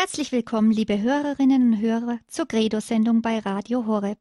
[0.00, 4.20] Herzlich willkommen, liebe Hörerinnen und Hörer, zur Credo-Sendung bei Radio Horeb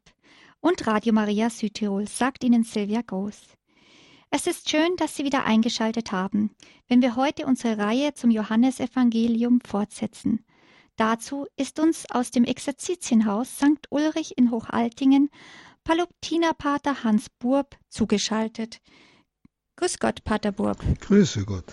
[0.59, 3.39] und Radio Maria Südtirol, sagt Ihnen Silvia Groß.
[4.31, 6.49] Es ist schön, dass Sie wieder eingeschaltet haben,
[6.87, 10.43] wenn wir heute unsere Reihe zum Johannesevangelium fortsetzen.
[10.95, 13.85] Dazu ist uns aus dem Exerzitienhaus St.
[13.91, 15.29] Ulrich in Hochaltingen
[15.83, 18.81] Palutinerpater Hans Burb zugeschaltet.
[19.75, 20.83] Grüß Gott, Pater Burb.
[21.01, 21.71] Grüße Gott.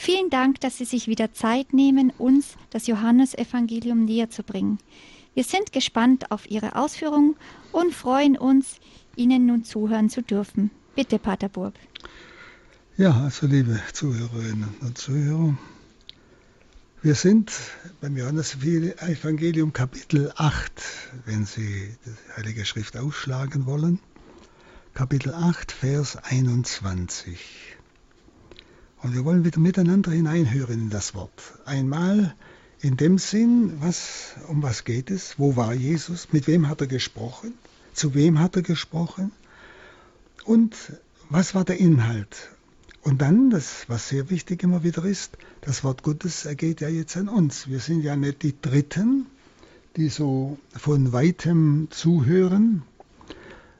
[0.00, 4.78] Vielen Dank, dass Sie sich wieder Zeit nehmen, uns das Johannesevangelium näher zu bringen.
[5.34, 7.34] Wir sind gespannt auf Ihre Ausführungen
[7.72, 8.76] und freuen uns,
[9.16, 10.70] Ihnen nun zuhören zu dürfen.
[10.94, 11.74] Bitte, Pater Burb.
[12.96, 15.58] Ja, also liebe Zuhörerinnen und Zuhörer,
[17.02, 17.50] wir sind
[18.00, 20.70] beim Johannesevangelium Kapitel 8,
[21.24, 23.98] wenn Sie die Heilige Schrift ausschlagen wollen.
[24.94, 27.77] Kapitel 8, Vers 21.
[29.02, 31.58] Und wir wollen wieder miteinander hineinhören in das Wort.
[31.64, 32.34] Einmal
[32.80, 35.38] in dem Sinn, was, um was geht es?
[35.38, 36.32] Wo war Jesus?
[36.32, 37.54] Mit wem hat er gesprochen?
[37.94, 39.32] Zu wem hat er gesprochen?
[40.44, 40.74] Und
[41.30, 42.50] was war der Inhalt?
[43.02, 47.16] Und dann, das, was sehr wichtig immer wieder ist, das Wort Gottes ergeht ja jetzt
[47.16, 47.68] an uns.
[47.68, 49.26] Wir sind ja nicht die Dritten,
[49.96, 52.82] die so von weitem zuhören,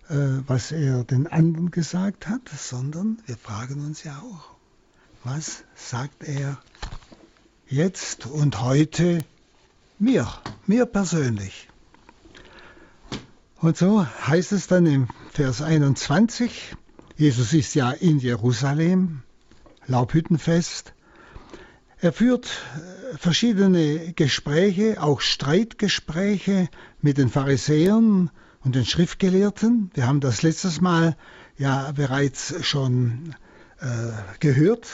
[0.08, 0.14] äh,
[0.46, 4.57] was er den anderen gesagt hat, sondern wir fragen uns ja auch,
[5.30, 6.56] was sagt er
[7.68, 9.18] jetzt und heute
[9.98, 10.26] mir,
[10.66, 11.68] mir persönlich?
[13.60, 16.74] Und so heißt es dann im Vers 21,
[17.16, 19.22] Jesus ist ja in Jerusalem,
[19.86, 20.94] Laubhüttenfest.
[22.00, 26.68] Er führt äh, verschiedene Gespräche, auch Streitgespräche
[27.02, 28.30] mit den Pharisäern
[28.64, 29.90] und den Schriftgelehrten.
[29.92, 31.16] Wir haben das letztes Mal
[31.58, 33.34] ja bereits schon
[33.80, 34.88] äh, gehört.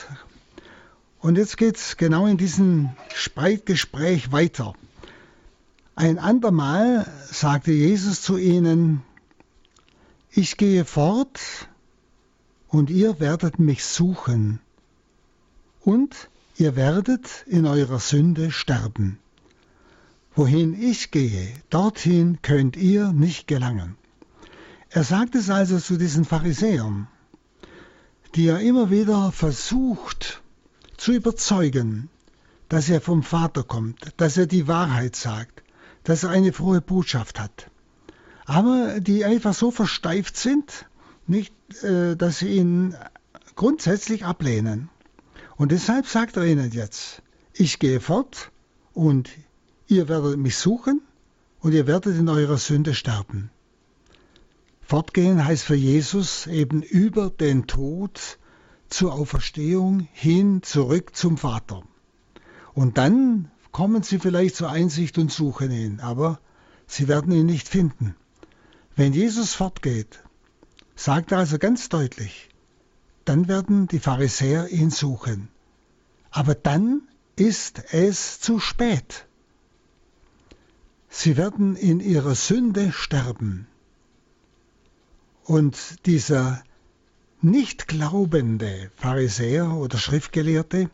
[1.20, 4.74] Und jetzt geht es genau in diesem Streitgespräch weiter.
[5.96, 9.02] Ein andermal sagte Jesus zu ihnen,
[10.30, 11.40] ich gehe fort
[12.68, 14.58] und ihr werdet mich suchen
[15.80, 19.18] und ihr werdet in eurer Sünde sterben.
[20.34, 23.96] Wohin ich gehe, dorthin könnt ihr nicht gelangen.
[24.90, 27.06] Er sagt es also zu diesen Pharisäern,
[28.34, 30.42] die er immer wieder versucht
[30.96, 32.08] zu überzeugen,
[32.68, 35.62] dass er vom Vater kommt, dass er die Wahrheit sagt,
[36.02, 37.70] dass er eine frohe Botschaft hat.
[38.46, 40.86] Aber die einfach so versteift sind,
[41.26, 42.94] nicht, äh, dass sie ihn
[43.56, 44.90] grundsätzlich ablehnen.
[45.56, 47.22] Und deshalb sagt er ihnen jetzt,
[47.54, 48.50] ich gehe fort
[48.92, 49.30] und
[49.86, 51.02] Ihr werdet mich suchen
[51.60, 53.50] und ihr werdet in eurer Sünde sterben.
[54.86, 58.38] Fortgehen heißt für Jesus eben über den Tod
[58.90, 61.82] zur Auferstehung hin zurück zum Vater.
[62.74, 66.38] Und dann kommen sie vielleicht zur Einsicht und suchen ihn, aber
[66.86, 68.14] sie werden ihn nicht finden.
[68.94, 70.22] Wenn Jesus fortgeht,
[70.94, 72.50] sagt er also ganz deutlich,
[73.24, 75.48] dann werden die Pharisäer ihn suchen.
[76.30, 79.26] Aber dann ist es zu spät.
[81.08, 83.66] Sie werden in ihrer Sünde sterben.
[85.44, 86.62] Und dieser
[87.42, 90.88] nicht glaubende Pharisäer oder Schriftgelehrte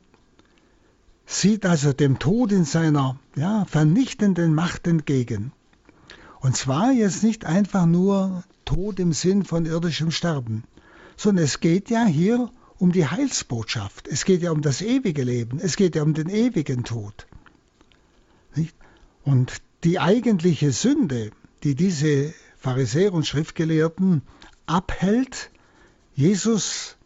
[1.24, 5.52] sieht also dem Tod in seiner ja, vernichtenden Macht entgegen.
[6.40, 10.64] Und zwar jetzt nicht einfach nur Tod im Sinn von irdischem Sterben,
[11.16, 14.08] sondern es geht ja hier um die Heilsbotschaft.
[14.08, 15.60] Es geht ja um das ewige Leben.
[15.60, 17.28] Es geht ja um den ewigen Tod.
[19.22, 21.30] Und die eigentliche Sünde,
[21.62, 24.22] die diese Pharisäer und Schriftgelehrten
[24.70, 25.50] abhält,
[26.14, 26.96] Jesus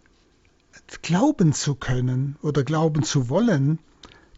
[1.02, 3.78] glauben zu können oder glauben zu wollen,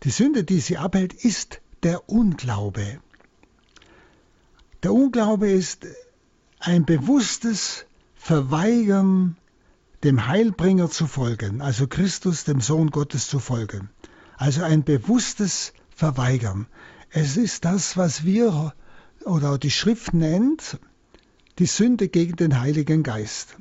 [0.04, 3.00] die Sünde, die sie abhält, ist der Unglaube.
[4.82, 5.86] Der Unglaube ist
[6.60, 9.36] ein bewusstes Verweigern,
[10.04, 13.90] dem Heilbringer zu folgen, also Christus, dem Sohn Gottes zu folgen.
[14.36, 16.66] Also ein bewusstes Verweigern.
[17.10, 18.74] Es ist das, was wir
[19.24, 20.78] oder die Schrift nennt,
[21.58, 23.56] die Sünde gegen den Heiligen Geist.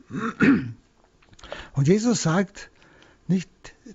[1.73, 2.69] Und Jesus sagt,
[3.27, 3.49] nicht,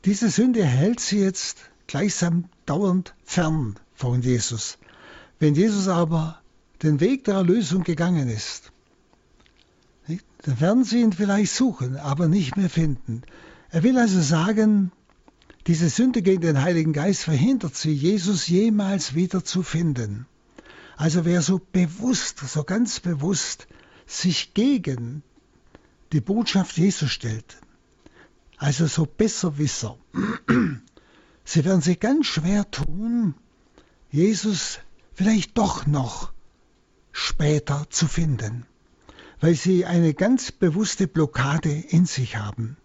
[0.05, 4.79] diese Sünde hält sie jetzt gleichsam dauernd fern von Jesus.
[5.39, 6.41] Wenn Jesus aber
[6.83, 8.73] den Weg der Erlösung gegangen ist,
[10.07, 13.23] nicht, dann werden sie ihn vielleicht suchen, aber nicht mehr finden.
[13.71, 14.93] Er will also sagen,
[15.67, 20.27] diese Sünde gegen den Heiligen Geist verhindert sie, Jesus jemals wieder zu finden.
[20.97, 23.67] Also wer so bewusst, so ganz bewusst
[24.11, 25.23] sich gegen
[26.13, 27.59] die Botschaft Jesu stellt,
[28.57, 29.97] also so Besserwisser,
[31.45, 33.35] sie werden sich ganz schwer tun,
[34.11, 34.81] Jesus
[35.15, 36.33] vielleicht doch noch
[37.13, 38.67] später zu finden,
[39.41, 42.77] weil sie eine ganz bewusste Blockade in sich haben.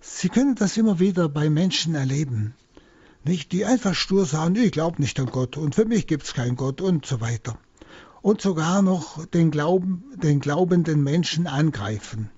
[0.00, 2.54] Sie können das immer wieder bei Menschen erleben,
[3.24, 6.34] nicht die einfach stur sagen, ich glaube nicht an Gott und für mich gibt es
[6.34, 7.58] keinen Gott und so weiter.
[8.22, 12.30] Und sogar noch den, Glauben, den glaubenden Menschen angreifen.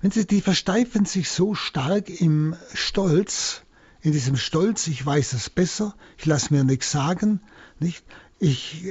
[0.00, 3.62] Wenn sie, die versteifen sich so stark im Stolz,
[4.02, 7.40] in diesem Stolz, ich weiß es besser, ich lasse mir nichts sagen,
[7.80, 8.04] nicht?
[8.38, 8.84] Ich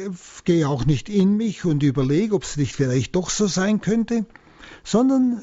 [0.43, 4.25] gehe auch nicht in mich und überlege, ob es nicht vielleicht doch so sein könnte,
[4.83, 5.39] sondern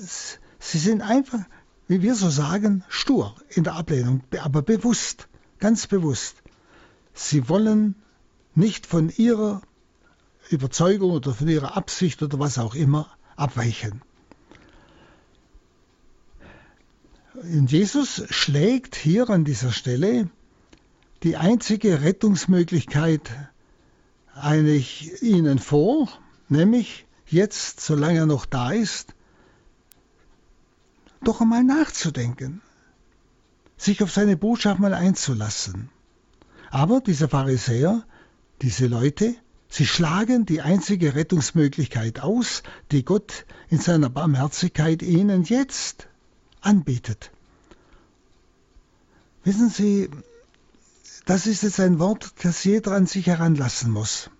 [0.58, 1.38] sie sind einfach,
[1.86, 5.28] wie wir so sagen, stur in der Ablehnung, aber bewusst,
[5.60, 6.42] ganz bewusst.
[7.14, 7.94] Sie wollen
[8.56, 9.62] nicht von ihrer
[10.50, 14.02] Überzeugung oder von ihrer Absicht oder was auch immer abweichen.
[17.34, 20.28] Und Jesus schlägt hier an dieser Stelle
[21.22, 23.30] die einzige Rettungsmöglichkeit
[24.34, 26.08] eigentlich ihnen vor,
[26.48, 29.14] nämlich jetzt, solange er noch da ist,
[31.22, 32.60] doch einmal nachzudenken,
[33.76, 35.90] sich auf seine Botschaft mal einzulassen.
[36.70, 38.04] Aber diese Pharisäer,
[38.60, 39.34] diese Leute,
[39.72, 46.08] sie schlagen die einzige Rettungsmöglichkeit aus, die Gott in seiner Barmherzigkeit ihnen jetzt
[46.60, 47.30] anbietet.
[49.44, 50.10] Wissen Sie,
[51.24, 54.30] das ist jetzt ein Wort, das jeder an sich heranlassen muss.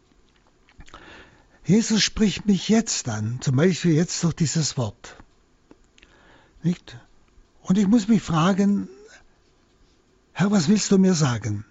[1.65, 5.17] Jesus spricht mich jetzt an, zum Beispiel jetzt durch dieses Wort.
[6.63, 6.99] Nicht?
[7.63, 8.89] Und ich muss mich fragen,
[10.33, 11.65] Herr, was willst du mir sagen?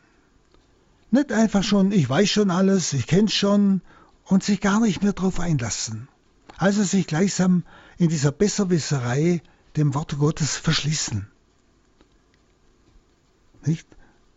[1.11, 3.81] Nicht einfach schon, ich weiß schon alles, ich kenne schon
[4.23, 6.07] und sich gar nicht mehr darauf einlassen.
[6.57, 7.63] Also sich gleichsam
[7.97, 9.41] in dieser Besserwisserei
[9.75, 11.27] dem Wort Gottes verschließen.
[13.65, 13.87] Nicht?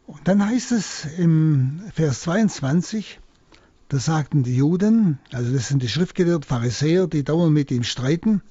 [0.07, 3.21] Und dann heißt es im Vers 22,
[3.89, 8.43] da sagten die Juden, also das sind die Schriftgelehrten, Pharisäer, die dauernd mit ihm streiten,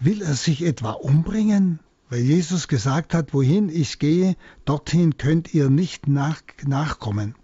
[0.00, 1.78] will er sich etwa umbringen?
[2.08, 7.34] Weil Jesus gesagt hat, wohin ich gehe, dorthin könnt ihr nicht nach, nachkommen.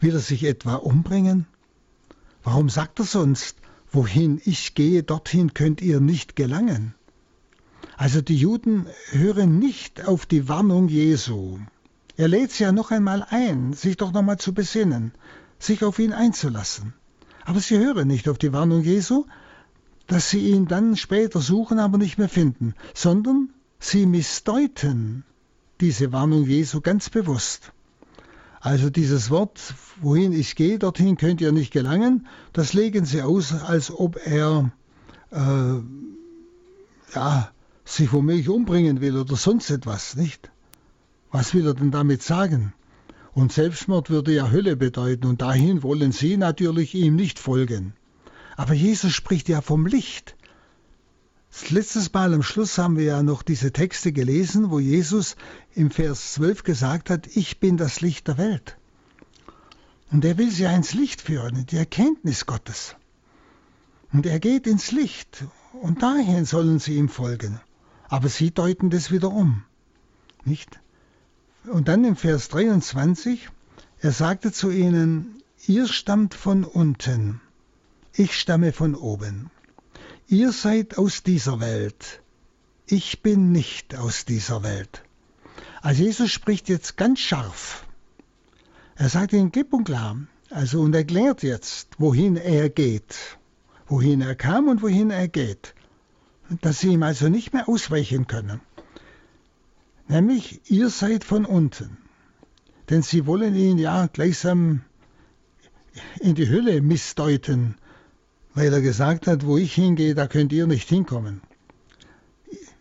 [0.00, 1.46] Will er sich etwa umbringen?
[2.42, 3.56] Warum sagt er sonst,
[3.90, 6.94] wohin ich gehe, dorthin könnt ihr nicht gelangen?
[7.96, 11.58] Also die Juden hören nicht auf die Warnung Jesu.
[12.16, 15.12] Er lädt sie ja noch einmal ein, sich doch noch mal zu besinnen,
[15.58, 16.94] sich auf ihn einzulassen.
[17.44, 19.26] Aber sie hören nicht auf die Warnung Jesu,
[20.06, 23.50] dass sie ihn dann später suchen, aber nicht mehr finden, sondern
[23.82, 25.24] sie missdeuten
[25.80, 27.72] diese Warnung Jesu ganz bewusst.
[28.60, 33.52] Also dieses Wort, wohin ich gehe, dorthin könnt ihr nicht gelangen, das legen sie aus,
[33.52, 34.70] als ob er
[35.32, 35.80] äh,
[37.14, 37.50] ja,
[37.84, 40.52] sich womöglich umbringen will oder sonst etwas, nicht?
[41.32, 42.72] Was will er denn damit sagen?
[43.32, 47.94] Und Selbstmord würde ja Hölle bedeuten, und dahin wollen sie natürlich ihm nicht folgen.
[48.56, 50.36] Aber Jesus spricht ja vom Licht.
[51.68, 55.36] Letztes Mal am Schluss haben wir ja noch diese Texte gelesen, wo Jesus
[55.74, 58.76] im Vers 12 gesagt hat, ich bin das Licht der Welt.
[60.10, 62.96] Und er will sie ja ins Licht führen, in die Erkenntnis Gottes.
[64.12, 67.60] Und er geht ins Licht, und dahin sollen sie ihm folgen.
[68.08, 69.64] Aber sie deuten das wieder um.
[70.44, 70.80] Nicht?
[71.64, 73.48] Und dann im Vers 23,
[74.00, 77.40] er sagte zu ihnen, ihr stammt von unten,
[78.12, 79.50] ich stamme von oben.
[80.32, 82.22] Ihr seid aus dieser Welt,
[82.86, 85.02] ich bin nicht aus dieser Welt.
[85.82, 87.84] Also Jesus spricht jetzt ganz scharf.
[88.94, 90.16] Er sagt ihnen klipp und klar,
[90.48, 93.14] also und erklärt jetzt, wohin er geht,
[93.88, 95.74] wohin er kam und wohin er geht,
[96.62, 98.62] dass sie ihm also nicht mehr ausweichen können.
[100.08, 101.98] Nämlich, ihr seid von unten.
[102.88, 104.80] Denn sie wollen ihn ja gleichsam
[106.20, 107.74] in die Hölle missdeuten,
[108.54, 111.40] weil er gesagt hat, wo ich hingehe, da könnt ihr nicht hinkommen.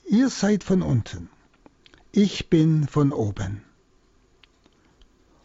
[0.08, 1.30] Ihr seid von unten.
[2.12, 3.64] Ich bin von oben.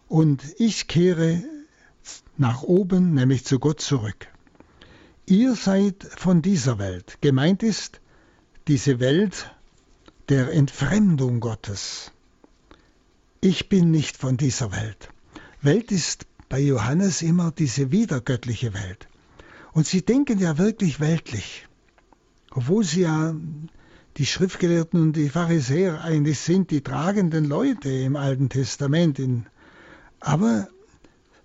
[0.09, 1.43] Und ich kehre
[2.37, 4.27] nach oben, nämlich zu Gott zurück.
[5.27, 7.19] Ihr seid von dieser Welt.
[7.21, 8.01] Gemeint ist
[8.69, 9.53] diese Welt,
[10.29, 12.11] der Entfremdung Gottes.
[13.41, 15.11] Ich bin nicht von dieser Welt.
[15.63, 19.09] Welt ist bei Johannes immer diese wiedergöttliche Welt.
[19.77, 21.69] Und sie denken ja wirklich weltlich,
[22.51, 23.35] obwohl sie ja
[24.17, 29.21] die Schriftgelehrten und die Pharisäer eigentlich sind die tragenden Leute im Alten Testament.
[30.19, 30.69] aber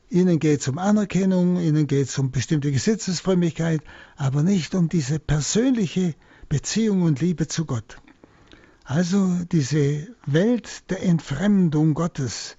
[0.10, 3.82] ihnen geht es um Anerkennung, ihnen geht es um bestimmte Gesetzesfrömmigkeit,
[4.16, 6.16] aber nicht um diese persönliche
[6.48, 7.98] Beziehung und Liebe zu Gott.
[8.86, 12.56] Also diese Welt der Entfremdung Gottes,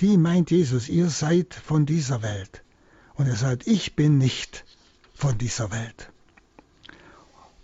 [0.00, 2.62] die meint Jesus, ihr seid von dieser Welt.
[3.14, 4.66] Und er sagt, ich bin nicht
[5.18, 6.10] von dieser Welt.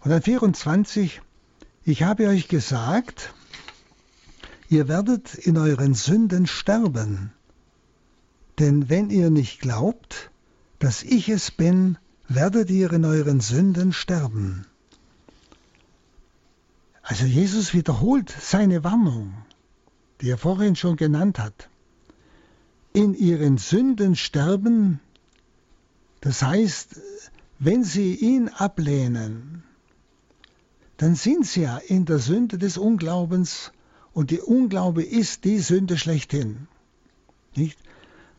[0.00, 1.22] Und dann 24,
[1.84, 3.32] ich habe euch gesagt,
[4.68, 7.32] ihr werdet in euren Sünden sterben.
[8.58, 10.30] Denn wenn ihr nicht glaubt,
[10.80, 11.96] dass ich es bin,
[12.28, 14.66] werdet ihr in euren Sünden sterben.
[17.02, 19.32] Also Jesus wiederholt seine Warnung,
[20.20, 21.68] die er vorhin schon genannt hat.
[22.92, 24.98] In ihren Sünden sterben,
[26.20, 26.96] das heißt,
[27.64, 29.62] wenn sie ihn ablehnen,
[30.98, 33.72] dann sind sie ja in der Sünde des Unglaubens
[34.12, 36.68] und die Unglaube ist die Sünde schlechthin.
[37.56, 37.78] Nicht?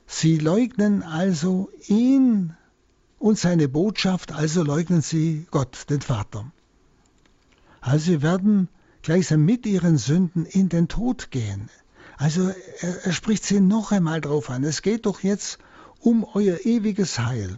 [0.05, 2.55] Sie leugnen also ihn
[3.17, 6.51] und seine Botschaft, also leugnen sie Gott, den Vater.
[7.81, 8.69] Also sie werden
[9.01, 11.69] gleichsam mit ihren Sünden in den Tod gehen.
[12.17, 14.63] Also er, er spricht sie noch einmal drauf an.
[14.63, 15.57] Es geht doch jetzt
[15.99, 17.57] um euer ewiges Heil.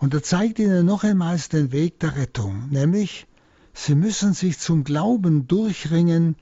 [0.00, 3.26] Und er zeigt ihnen noch einmal den Weg der Rettung, nämlich
[3.74, 6.36] sie müssen sich zum Glauben durchringen,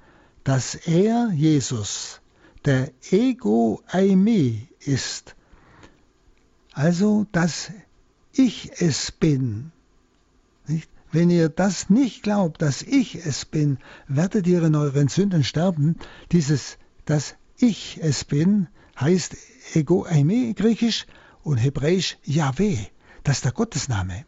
[0.45, 2.21] dass er, Jesus,
[2.65, 5.35] der Ego Eimi ist.
[6.73, 7.73] Also, dass
[8.33, 9.73] ich es bin.
[10.69, 10.89] Nicht?
[11.11, 15.97] Wenn ihr das nicht glaubt, dass ich es bin, werdet ihr in euren Sünden sterben.
[16.31, 18.69] Dieses, dass ich es bin,
[19.01, 19.37] heißt
[19.75, 21.07] Ego Eime griechisch
[21.43, 22.87] und hebräisch Yahweh.
[23.25, 24.25] Das ist der Gottesname.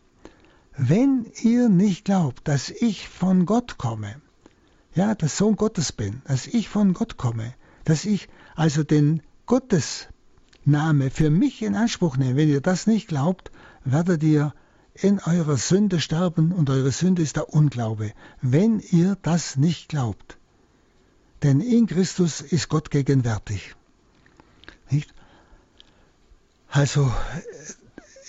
[0.77, 4.21] Wenn ihr nicht glaubt, dass ich von Gott komme,
[4.95, 7.55] ja, der Sohn Gottes bin, dass ich von Gott komme,
[7.85, 13.51] dass ich also den Gottesname für mich in Anspruch nehme, wenn ihr das nicht glaubt,
[13.85, 14.55] werdet ihr
[14.95, 20.39] in eurer Sünde sterben und eure Sünde ist der Unglaube, wenn ihr das nicht glaubt.
[21.43, 23.75] Denn in Christus ist Gott gegenwärtig.
[24.91, 25.15] Nicht?
[26.69, 27.11] Also,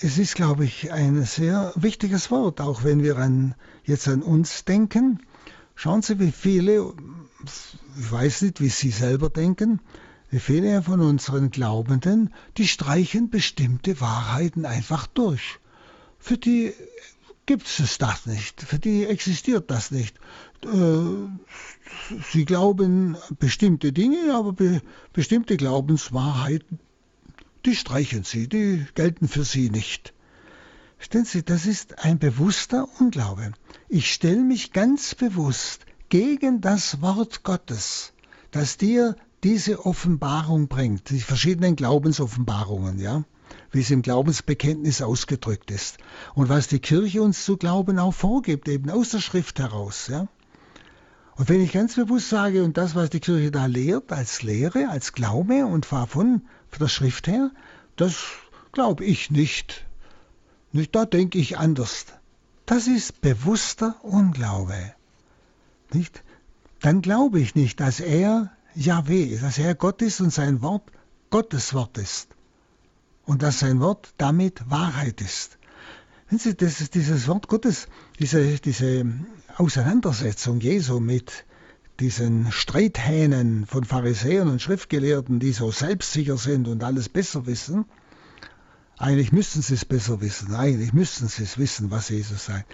[0.02, 3.54] es ist, glaube ich, ein sehr wichtiges Wort, auch wenn wir an,
[3.84, 5.20] jetzt an uns denken.
[5.76, 6.92] Schauen Sie, wie viele,
[7.98, 9.80] ich weiß nicht, wie Sie selber denken,
[10.30, 15.60] wie viele von unseren Glaubenden, die streichen bestimmte Wahrheiten einfach durch.
[16.18, 16.72] Für die
[17.46, 20.16] gibt es das nicht, für die existiert das nicht.
[20.64, 24.80] Äh, sie glauben bestimmte Dinge, aber be
[25.12, 26.80] bestimmte Glaubenswahrheiten,
[27.64, 30.12] die streichen sie, die gelten für sie nicht.
[30.98, 33.52] Stellen Sie, das ist ein bewusster Unglaube.
[33.88, 38.12] Ich stelle mich ganz bewusst gegen das Wort Gottes,
[38.52, 43.24] das dir diese Offenbarung bringt, die verschiedenen Glaubensoffenbarungen, ja
[43.70, 45.98] wie es im Glaubensbekenntnis ausgedrückt ist.
[46.34, 50.08] Und was die Kirche uns zu glauben auch vorgibt, eben aus der Schrift heraus.
[50.08, 50.28] Ja?
[51.36, 54.88] Und wenn ich ganz bewusst sage, und das, was die Kirche da lehrt, als Lehre,
[54.88, 56.42] als Glaube und von,
[56.78, 57.50] der Schrift her,
[57.96, 58.16] das
[58.72, 59.84] glaube ich nicht.
[60.72, 60.94] nicht.
[60.94, 62.06] Da denke ich anders.
[62.66, 64.94] Das ist bewusster Unglaube.
[65.92, 66.22] Nicht?
[66.80, 70.90] Dann glaube ich nicht, dass er Yahweh, dass er Gott ist und sein Wort
[71.30, 72.28] Gottes Wort ist
[73.24, 75.58] und dass sein Wort damit Wahrheit ist.
[76.28, 77.88] Wenn Sie, das ist dieses Wort Gottes,
[78.18, 79.06] diese, diese
[79.56, 81.44] Auseinandersetzung Jesu mit
[82.00, 87.84] diesen Streithähnen von Pharisäern und Schriftgelehrten, die so selbstsicher sind und alles besser wissen,
[88.98, 92.70] eigentlich müssten sie es besser wissen, eigentlich müssten sie es wissen, was Jesus sagt.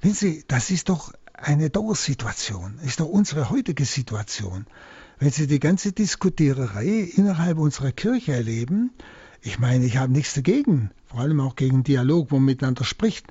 [0.00, 4.66] Wenn Sie, das ist doch eine Dauersituation, ist doch unsere heutige Situation.
[5.18, 8.92] Wenn Sie die ganze Diskutiererei innerhalb unserer Kirche erleben,
[9.40, 13.26] ich meine, ich habe nichts dagegen, vor allem auch gegen Dialog, wo man miteinander spricht.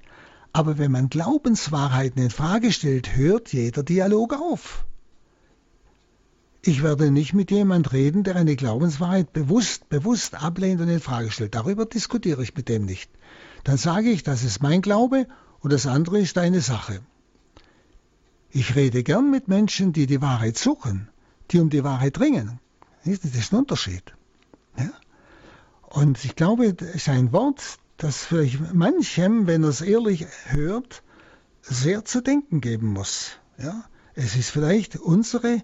[0.53, 4.86] Aber wenn man Glaubenswahrheiten in Frage stellt, hört jeder Dialog auf.
[6.67, 11.31] Ich werde nicht mit jemand reden, der eine Glaubenswahrheit bewusst, bewusst ablehnt und in Frage
[11.31, 11.55] stellt.
[11.55, 13.09] Darüber diskutiere ich mit dem nicht.
[13.63, 15.27] Dann sage ich, das ist mein Glaube
[15.61, 16.99] und das andere ist deine Sache.
[18.49, 21.07] Ich rede gern mit Menschen, die die Wahrheit suchen,
[21.51, 22.59] die um die Wahrheit ringen.
[23.05, 24.13] Das ist ein Unterschied.
[24.77, 24.91] Ja?
[25.83, 31.01] Und ich glaube, es ist ein Wort, das vielleicht manchem, wenn er es ehrlich hört,
[31.61, 33.39] sehr zu denken geben muss.
[33.57, 33.85] Ja?
[34.15, 35.63] Es ist vielleicht unsere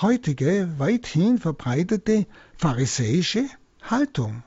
[0.00, 3.44] heutige, weithin verbreitete pharisäische
[3.82, 4.42] Haltung.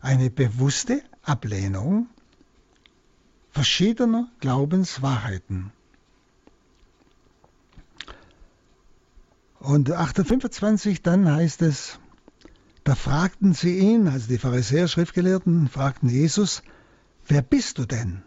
[0.00, 2.08] Eine bewusste Ablehnung
[3.54, 5.70] verschiedener Glaubenswahrheiten.
[9.60, 12.00] Und 825 dann heißt es,
[12.82, 16.62] da fragten sie ihn, also die Pharisäer, Schriftgelehrten, fragten Jesus,
[17.28, 18.22] wer bist du denn?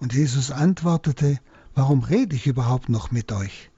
[0.00, 1.38] Und Jesus antwortete,
[1.74, 3.70] warum rede ich überhaupt noch mit euch?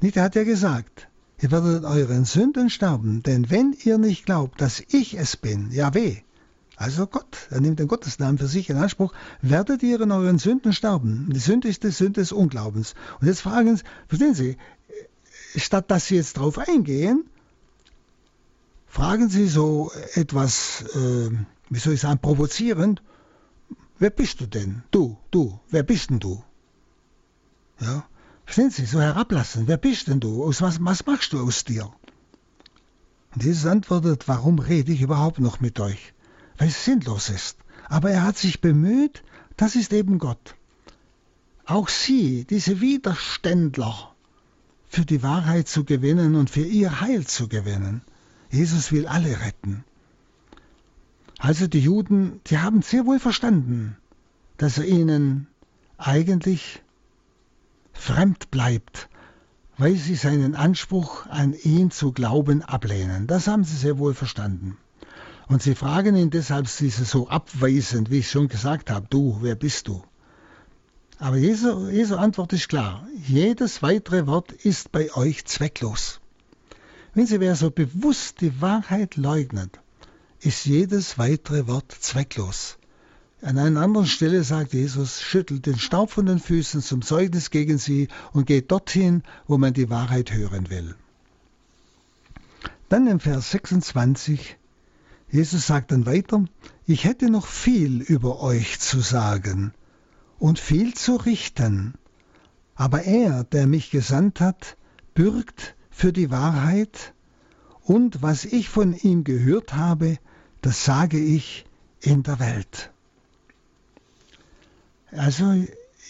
[0.00, 1.08] Nicht, er hat ja gesagt,
[1.42, 6.18] Ihr werdet euren Sünden sterben, denn wenn ihr nicht glaubt, dass ich es bin, Jahweh,
[6.76, 10.72] also Gott, er nimmt den Gottesnamen für sich in Anspruch, werdet ihr in euren Sünden
[10.72, 11.30] sterben.
[11.32, 12.94] Die Sünde ist die Sünde des Unglaubens.
[13.20, 14.56] Und jetzt fragen Sie, verstehen Sie,
[15.56, 17.24] statt dass Sie jetzt darauf eingehen,
[18.86, 21.30] fragen Sie so etwas, äh,
[21.68, 23.02] wie soll ich sagen, provozierend,
[23.98, 24.82] wer bist du denn?
[24.90, 26.42] Du, du, wer bist denn du?
[27.80, 28.04] Ja,
[28.50, 29.68] Verstehen Sie, so herablassen.
[29.68, 30.48] Wer bist denn du?
[30.48, 31.88] Was, was machst du aus dir?
[33.32, 36.14] Und Jesus antwortet, warum rede ich überhaupt noch mit euch?
[36.58, 37.58] Weil es sinnlos ist.
[37.88, 39.22] Aber er hat sich bemüht,
[39.56, 40.56] das ist eben Gott.
[41.64, 44.16] Auch sie, diese Widerständler,
[44.88, 48.02] für die Wahrheit zu gewinnen und für ihr Heil zu gewinnen.
[48.50, 49.84] Jesus will alle retten.
[51.38, 53.96] Also die Juden, die haben sehr wohl verstanden,
[54.56, 55.46] dass er ihnen
[55.98, 56.82] eigentlich
[57.92, 59.08] fremd bleibt,
[59.78, 63.26] weil sie seinen Anspruch an ihn zu glauben ablehnen.
[63.26, 64.76] Das haben sie sehr wohl verstanden.
[65.48, 69.54] Und sie fragen ihn deshalb diese so abweisend, wie ich schon gesagt habe, du, wer
[69.54, 70.02] bist du?
[71.18, 76.20] Aber Jesu, Jesu Antwort ist klar, jedes weitere Wort ist bei euch zwecklos.
[77.12, 79.80] Wenn Sie, wer so bewusst die Wahrheit leugnet,
[80.40, 82.78] ist jedes weitere Wort zwecklos.
[83.42, 87.78] An einer anderen Stelle sagt Jesus, schüttelt den Staub von den Füßen zum Zeugnis gegen
[87.78, 90.94] sie und geht dorthin, wo man die Wahrheit hören will.
[92.90, 94.58] Dann im Vers 26,
[95.30, 96.44] Jesus sagt dann weiter,
[96.86, 99.72] ich hätte noch viel über euch zu sagen
[100.38, 101.94] und viel zu richten,
[102.74, 104.76] aber er, der mich gesandt hat,
[105.14, 107.14] bürgt für die Wahrheit,
[107.84, 110.18] und was ich von ihm gehört habe,
[110.60, 111.64] das sage ich
[112.00, 112.90] in der Welt.
[115.12, 115.64] Also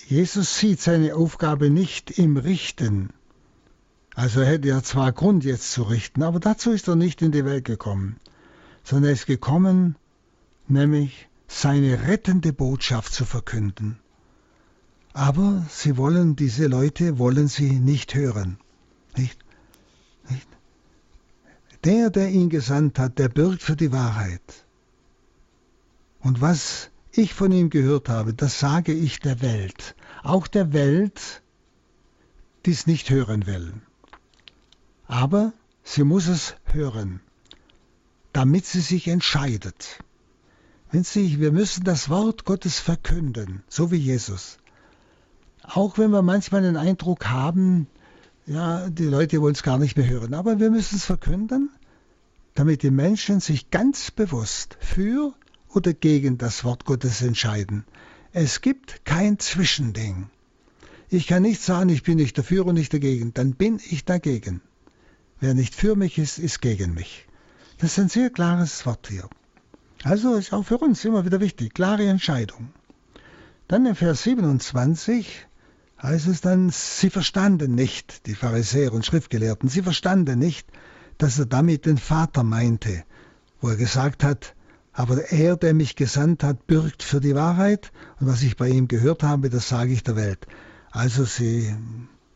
[0.07, 3.11] Jesus sieht seine Aufgabe nicht im Richten.
[4.15, 7.33] Also er hätte ja zwar Grund jetzt zu richten, aber dazu ist er nicht in
[7.33, 8.17] die Welt gekommen,
[8.83, 9.97] sondern er ist gekommen,
[10.69, 13.99] nämlich seine rettende Botschaft zu verkünden.
[15.13, 18.59] Aber sie wollen, diese Leute wollen sie nicht hören.
[19.17, 19.39] Nicht?
[20.29, 20.49] Nicht?
[21.85, 24.67] Der, der ihn gesandt hat, der bürgt für die Wahrheit.
[26.21, 31.43] Und was ich von ihm gehört habe, das sage ich der Welt, auch der Welt,
[32.67, 33.73] die es nicht hören will.
[35.07, 37.21] Aber sie muss es hören,
[38.33, 39.99] damit sie sich entscheidet.
[40.93, 44.59] Sie, wir müssen das Wort Gottes verkünden, so wie Jesus.
[45.63, 47.87] Auch wenn wir manchmal den Eindruck haben,
[48.47, 51.71] ja, die Leute wollen es gar nicht mehr hören, aber wir müssen es verkünden,
[52.55, 55.35] damit die Menschen sich ganz bewusst für
[55.75, 57.85] oder gegen das Wort Gottes entscheiden.
[58.33, 60.31] Es gibt kein Zwischending.
[61.09, 64.61] Ich kann nicht sagen, ich bin nicht dafür und nicht dagegen, dann bin ich dagegen.
[65.41, 67.27] Wer nicht für mich ist, ist gegen mich.
[67.79, 69.29] Das ist ein sehr klares Wort hier.
[70.03, 72.71] Also ist auch für uns immer wieder wichtig, klare Entscheidung.
[73.69, 75.47] Dann in Vers 27
[76.03, 80.67] heißt es dann, sie verstanden nicht, die Pharisäer und Schriftgelehrten, sie verstanden nicht,
[81.19, 83.05] dass er damit den Vater meinte,
[83.61, 84.55] wo er gesagt hat,
[85.01, 88.87] aber er, der mich gesandt hat, bürgt für die Wahrheit und was ich bei ihm
[88.87, 90.47] gehört habe, das sage ich der Welt.
[90.91, 91.75] Also sie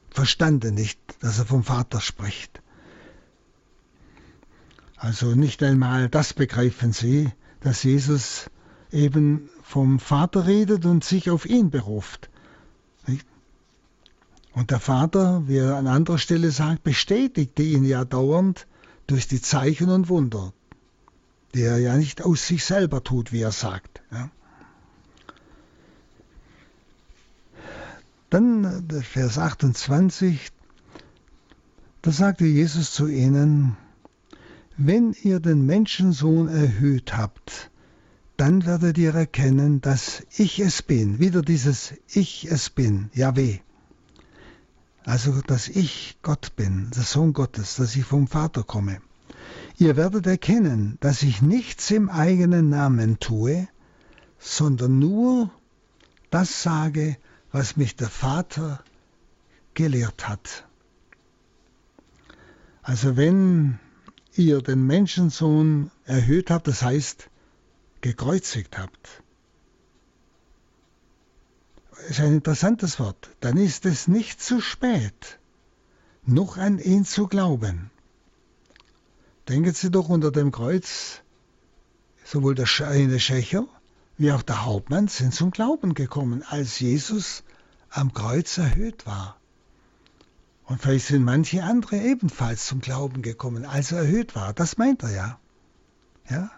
[0.09, 2.63] verstanden nicht, dass er vom Vater spricht.
[4.97, 8.49] Also nicht einmal das begreifen sie, dass Jesus
[8.91, 12.31] eben vom Vater redet und sich auf ihn beruft.
[14.55, 18.67] Und der Vater, wie er an anderer Stelle sagt, bestätigte ihn ja dauernd
[19.07, 20.55] durch die Zeichen und Wunder,
[21.55, 24.03] der ja nicht aus sich selber tut, wie er sagt.
[24.11, 24.31] Ja.
[28.31, 30.51] Dann Vers 28,
[32.03, 33.77] da sagte Jesus zu ihnen,
[34.77, 37.71] wenn ihr den Menschensohn erhöht habt,
[38.37, 41.21] dann werdet ihr erkennen, dass ich es bin.
[41.21, 43.61] Wieder dieses Ich es bin, Yahweh.
[45.05, 49.01] Also, dass ich Gott bin, der Sohn Gottes, dass ich vom Vater komme.
[49.77, 53.69] Ihr werdet erkennen, dass ich nichts im eigenen Namen tue,
[54.39, 55.51] sondern nur
[56.31, 57.17] das sage,
[57.51, 58.85] was mich der Vater
[59.75, 60.67] gelehrt hat.
[62.83, 63.79] Also wenn
[64.35, 67.31] ihr den Menschensohn erhöht habt, das heißt
[68.01, 69.23] gekreuzigt habt,
[72.09, 75.39] ist ein interessantes Wort, dann ist es nicht zu spät,
[76.27, 77.91] noch an ihn zu glauben.
[79.49, 81.21] Denken Sie doch unter dem Kreuz,
[82.25, 83.67] sowohl der eine Schächer
[84.17, 87.43] wie auch der Hauptmann sind zum Glauben gekommen, als Jesus
[87.91, 89.37] am Kreuz erhöht war.
[90.67, 94.55] Und vielleicht sind manche andere ebenfalls zum Glauben gekommen, als er erhöht war.
[94.55, 95.39] Das meint er ja.
[96.31, 96.51] Ja?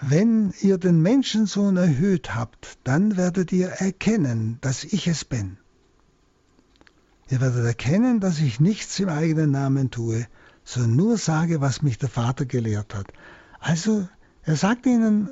[0.00, 5.58] Wenn ihr den Menschensohn erhöht habt, dann werdet ihr erkennen, dass ich es bin.
[7.28, 10.26] Ihr werdet erkennen, dass ich nichts im eigenen Namen tue,
[10.64, 13.06] sondern nur sage, was mich der Vater gelehrt hat.
[13.58, 14.08] Also,
[14.42, 15.28] er sagt ihnen,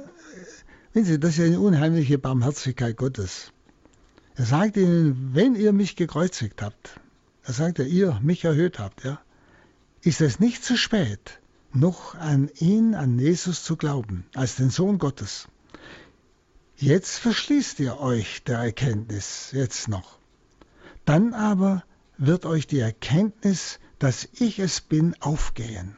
[0.93, 3.53] wenn Sie, das ist ja eine unheimliche Barmherzigkeit Gottes.
[4.35, 7.01] Er sagt ihnen, wenn ihr mich gekreuzigt habt,
[7.45, 9.21] er sagt ja, ihr mich erhöht habt, ja,
[10.03, 11.41] ist es nicht zu spät,
[11.73, 15.47] noch an ihn, an Jesus zu glauben, als den Sohn Gottes.
[16.77, 20.19] Jetzt verschließt ihr euch der Erkenntnis, jetzt noch.
[21.05, 21.85] Dann aber
[22.17, 25.97] wird euch die Erkenntnis, dass ich es bin, aufgehen.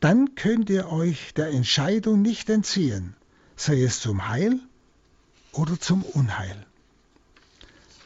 [0.00, 3.16] Dann könnt ihr euch der Entscheidung nicht entziehen,
[3.56, 4.60] sei es zum Heil
[5.52, 6.66] oder zum Unheil.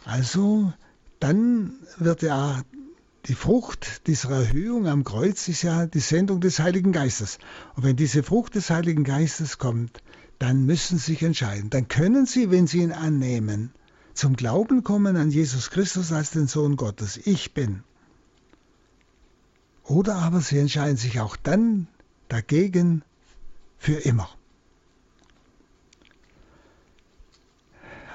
[0.04, 0.72] Also
[1.20, 2.62] dann wird ja
[3.26, 7.38] die Frucht dieser Erhöhung am Kreuz ist ja die Sendung des Heiligen Geistes.
[7.74, 10.00] Und wenn diese Frucht des Heiligen Geistes kommt,
[10.38, 11.68] dann müssen Sie sich entscheiden.
[11.68, 13.72] Dann können Sie, wenn Sie ihn annehmen,
[14.18, 17.18] zum Glauben kommen an Jesus Christus als den Sohn Gottes.
[17.18, 17.84] Ich bin.
[19.84, 21.86] Oder aber Sie entscheiden sich auch dann
[22.28, 23.02] dagegen
[23.78, 24.28] für immer.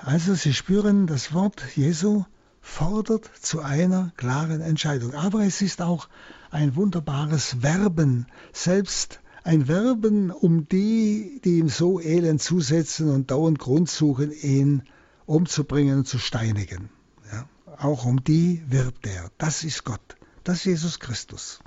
[0.03, 2.25] Also Sie spüren, das Wort Jesu
[2.59, 5.13] fordert zu einer klaren Entscheidung.
[5.13, 6.09] Aber es ist auch
[6.51, 13.57] ein wunderbares Werben, selbst ein Werben um die, die ihm so elend zusetzen und dauernd
[13.57, 14.83] Grund suchen, ihn
[15.25, 16.89] umzubringen und zu steinigen.
[17.31, 19.31] Ja, auch um die wirbt er.
[19.37, 20.17] Das ist Gott.
[20.43, 21.59] Das ist Jesus Christus.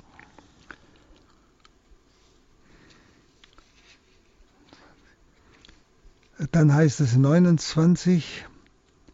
[6.51, 8.45] Dann heißt es 29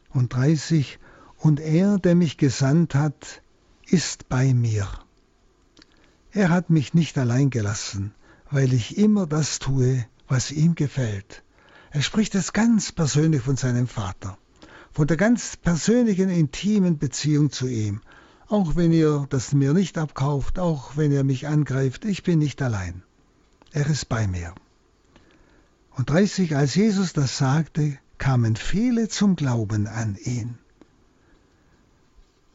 [0.09, 0.99] und 30,
[1.43, 3.41] und er, der mich gesandt hat,
[3.85, 4.87] ist bei mir.
[6.31, 8.13] Er hat mich nicht allein gelassen,
[8.49, 11.43] weil ich immer das tue, was ihm gefällt.
[11.93, 14.35] Er spricht es ganz persönlich von seinem Vater,
[14.91, 18.01] von der ganz persönlichen, intimen Beziehung zu ihm.
[18.47, 22.63] Auch wenn ihr das mir nicht abkauft, auch wenn ihr mich angreift, ich bin nicht
[22.63, 23.03] allein.
[23.73, 24.55] Er ist bei mir.
[25.91, 30.57] Und 30, als Jesus das sagte, kamen viele zum Glauben an ihn.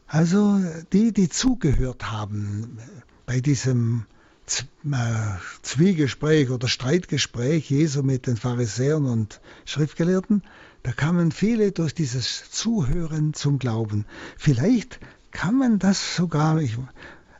[0.05, 0.59] Also
[0.91, 2.77] die, die zugehört haben
[3.25, 4.05] bei diesem
[5.61, 10.43] Zwiegespräch oder Streitgespräch Jesu mit den Pharisäern und Schriftgelehrten,
[10.83, 14.05] da kamen viele durch dieses Zuhören zum Glauben.
[14.37, 14.99] Vielleicht
[15.31, 16.77] kann man das sogar ich,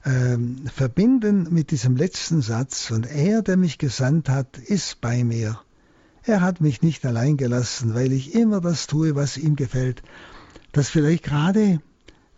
[0.03, 0.37] äh,
[0.73, 5.59] verbinden mit diesem letzten Satz, und er, der mich gesandt hat, ist bei mir.
[6.23, 10.03] Er hat mich nicht allein gelassen, weil ich immer das tue, was ihm gefällt.
[10.71, 11.81] Dass vielleicht gerade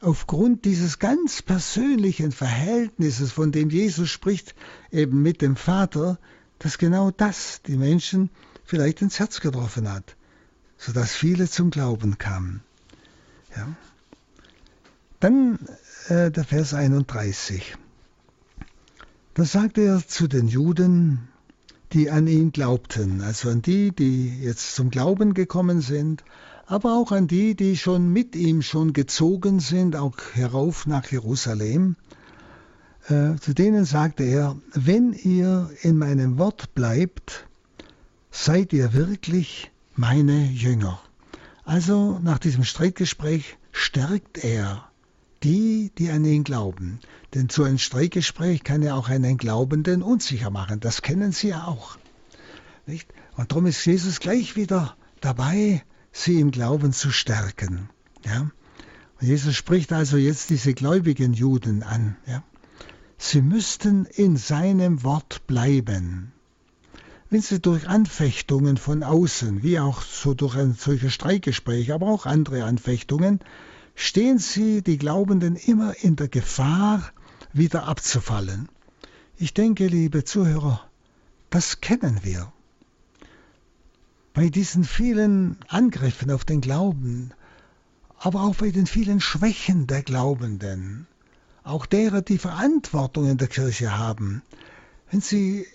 [0.02, 4.56] aufgrund dieses ganz persönlichen Verhältnisses, von dem Jesus spricht,
[4.92, 6.20] eben mit dem Vater,
[6.60, 8.30] dass genau das die Menschen
[8.64, 10.16] vielleicht ins Herz getroffen hat,
[10.78, 12.62] sodass viele zum Glauben kamen.
[13.56, 13.68] Ja.
[15.20, 15.60] Dann
[16.08, 17.76] äh, der Vers 31.
[19.34, 21.30] Da sagt er zu den Juden,
[21.94, 26.24] die an ihn glaubten, also an die, die jetzt zum Glauben gekommen sind,
[26.66, 31.96] aber auch an die, die schon mit ihm schon gezogen sind, auch herauf nach Jerusalem.
[33.08, 37.48] Äh, zu denen sagte er, wenn ihr in meinem Wort bleibt,
[38.30, 41.00] seid ihr wirklich meine Jünger.
[41.64, 44.90] Also nach diesem Streitgespräch stärkt er
[45.44, 47.00] die, die an ihn glauben.
[47.34, 50.80] Denn so ein Streitgespräch kann ja auch einen Glaubenden unsicher machen.
[50.80, 51.98] Das kennen Sie ja auch.
[52.86, 53.10] Nicht?
[53.38, 57.90] Und darum ist Jesus gleich wieder dabei, sie im Glauben zu stärken.
[58.26, 58.52] Ja?
[59.20, 62.18] Und Jesus spricht also jetzt diese gläubigen Juden an.
[62.26, 62.44] Ja?
[63.18, 66.32] Sie müssten in seinem Wort bleiben.
[67.30, 72.26] Wenn sie durch Anfechtungen von außen, wie auch so durch ein solches Streitgespräch, aber auch
[72.26, 73.40] andere Anfechtungen,
[73.96, 77.12] stehen sie, die Glaubenden, immer in der Gefahr,
[77.54, 78.70] wieder abzufallen.
[79.38, 80.82] Ich denke, liebe Zuhörer,
[81.50, 82.52] das kennen wir.
[84.34, 87.32] Bei diesen vielen Angriffen auf den Glauben,
[88.18, 91.08] aber auch bei den vielen Schwächen der Glaubenden,
[91.64, 94.42] auch derer, die Verantwortung in der Kirche haben,
[95.10, 95.66] wenn sie,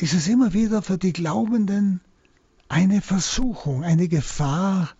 [0.00, 2.00] ist es immer wieder für die Glaubenden
[2.68, 4.90] eine Versuchung, eine Gefahr,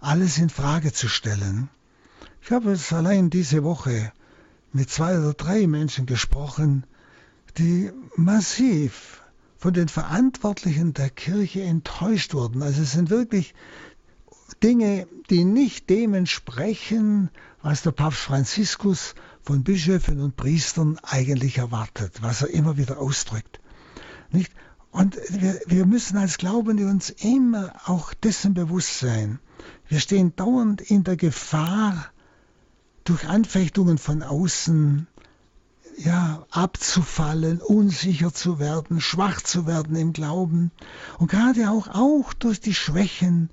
[0.00, 1.68] alles in Frage zu stellen.
[2.42, 4.12] Ich habe es allein diese Woche
[4.72, 6.84] mit zwei oder drei Menschen gesprochen,
[7.58, 9.19] die massiv
[9.60, 12.62] von den Verantwortlichen der Kirche enttäuscht wurden.
[12.62, 13.54] Also es sind wirklich
[14.62, 17.30] Dinge, die nicht dem entsprechen,
[17.62, 23.60] was der Papst Franziskus von Bischöfen und Priestern eigentlich erwartet, was er immer wieder ausdrückt.
[24.30, 24.50] Nicht?
[24.92, 29.40] Und wir, wir müssen als Glaubende uns immer auch dessen bewusst sein.
[29.88, 32.10] Wir stehen dauernd in der Gefahr,
[33.04, 35.06] durch Anfechtungen von außen
[36.04, 40.70] ja, abzufallen, unsicher zu werden, schwach zu werden im Glauben
[41.18, 43.50] und gerade auch, auch durch die Schwächen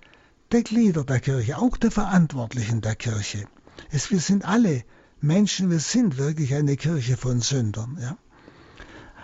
[0.52, 3.46] der Glieder der Kirche, auch der Verantwortlichen der Kirche.
[3.92, 4.84] Es, wir sind alle
[5.20, 7.98] Menschen, wir sind wirklich eine Kirche von Sündern.
[8.00, 8.18] Ja?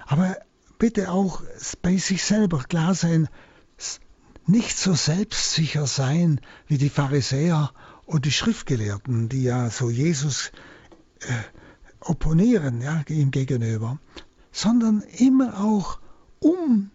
[0.05, 0.37] Aber
[0.77, 1.41] bitte auch
[1.81, 3.29] bei sich selber klar sein,
[4.45, 7.71] nicht so selbstsicher sein wie die Pharisäer
[8.05, 10.51] und die Schriftgelehrten, die ja so Jesus
[11.21, 11.31] äh,
[12.03, 13.99] opponieren ja, ihm gegenüber,
[14.51, 15.99] sondern immer auch
[16.39, 16.91] um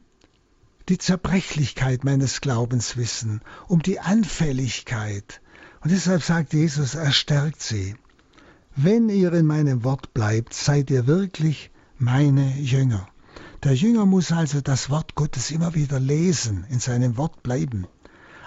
[0.89, 5.41] die Zerbrechlichkeit meines Glaubens wissen, um die Anfälligkeit.
[5.81, 7.95] Und deshalb sagt Jesus, er stärkt sie.
[8.75, 13.09] Wenn ihr in meinem Wort bleibt, seid ihr wirklich meine Jünger.
[13.65, 17.87] Der Jünger muss also das Wort Gottes immer wieder lesen, in seinem Wort bleiben.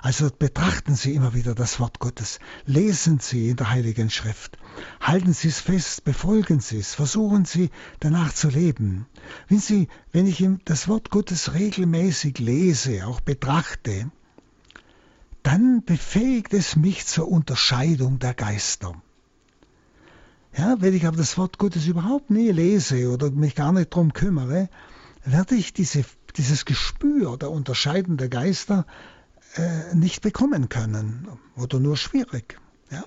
[0.04, 4.58] Also betrachten Sie immer wieder das Wort Gottes, lesen Sie in der Heiligen Schrift,
[5.00, 9.06] halten Sie es fest, befolgen Sie es, versuchen Sie danach zu leben.
[9.48, 14.10] Wenn Sie, wenn ich das Wort Gottes regelmäßig lese, auch betrachte,
[15.44, 19.00] dann befähigt es mich zur Unterscheidung der Geister.
[20.58, 24.14] Ja, wenn ich aber das Wort Gottes überhaupt nie lese oder mich gar nicht darum
[24.14, 24.68] kümmere,
[25.24, 26.04] werde ich diese,
[26.38, 28.88] dieses Gespür der Unterscheidung der Geister
[29.56, 32.60] äh, nicht bekommen können oder nur schwierig.
[32.90, 33.04] Ja?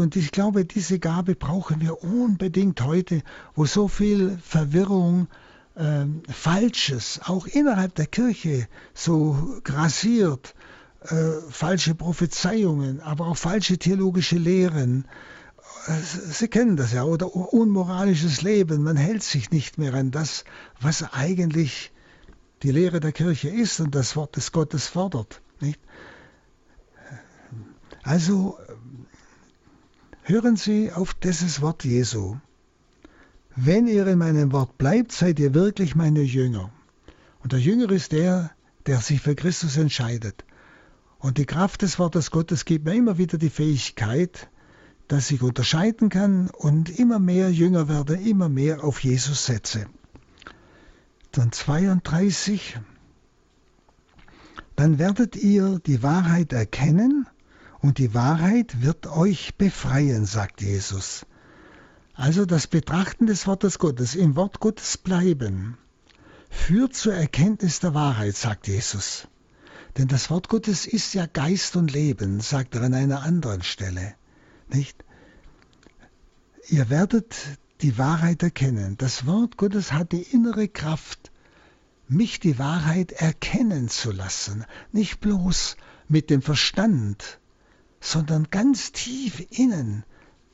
[0.00, 3.22] Und ich glaube, diese Gabe brauchen wir unbedingt heute,
[3.54, 5.28] wo so viel Verwirrung,
[5.74, 10.54] äh, Falsches auch innerhalb der Kirche so grassiert,
[11.02, 15.06] äh, falsche Prophezeiungen, aber auch falsche theologische Lehren.
[15.86, 18.82] Äh, Sie kennen das ja, oder unmoralisches Leben.
[18.82, 20.44] Man hält sich nicht mehr an das,
[20.80, 21.92] was eigentlich
[22.64, 25.42] die Lehre der Kirche ist und das Wort des Gottes fordert.
[25.60, 25.78] Nicht?
[28.02, 28.58] Also
[30.22, 32.36] hören Sie auf dieses Wort Jesu.
[33.54, 36.72] Wenn ihr in meinem Wort bleibt, seid ihr wirklich meine Jünger.
[37.42, 38.50] Und der Jünger ist der,
[38.86, 40.44] der sich für Christus entscheidet.
[41.18, 44.48] Und die Kraft des Wortes Gottes gibt mir immer wieder die Fähigkeit,
[45.08, 49.86] dass ich unterscheiden kann und immer mehr Jünger werde, immer mehr auf Jesus setze.
[51.34, 52.78] Dann 32.
[54.76, 57.26] Dann werdet ihr die Wahrheit erkennen
[57.80, 61.26] und die Wahrheit wird euch befreien, sagt Jesus.
[62.14, 65.76] Also das Betrachten des Wortes Gottes, im Wort Gottes bleiben,
[66.50, 69.26] führt zur Erkenntnis der Wahrheit, sagt Jesus.
[69.98, 74.14] Denn das Wort Gottes ist ja Geist und Leben, sagt er an einer anderen Stelle.
[74.68, 75.04] Nicht?
[76.68, 77.34] Ihr werdet
[77.84, 78.96] die Wahrheit erkennen.
[78.96, 81.30] Das Wort Gottes hat die innere Kraft,
[82.08, 85.76] mich die Wahrheit erkennen zu lassen, nicht bloß
[86.08, 87.40] mit dem Verstand,
[88.00, 90.04] sondern ganz tief innen.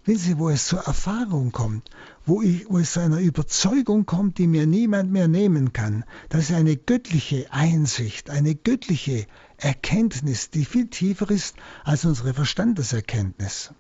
[0.05, 1.89] Wissen Sie, wo es zur Erfahrung kommt,
[2.27, 6.05] wo, ich, wo es zu einer Überzeugung kommt, die mir niemand mehr nehmen kann.
[6.31, 13.73] Das ist eine göttliche Einsicht, eine göttliche Erkenntnis, die viel tiefer ist als unsere Verstandeserkenntnis.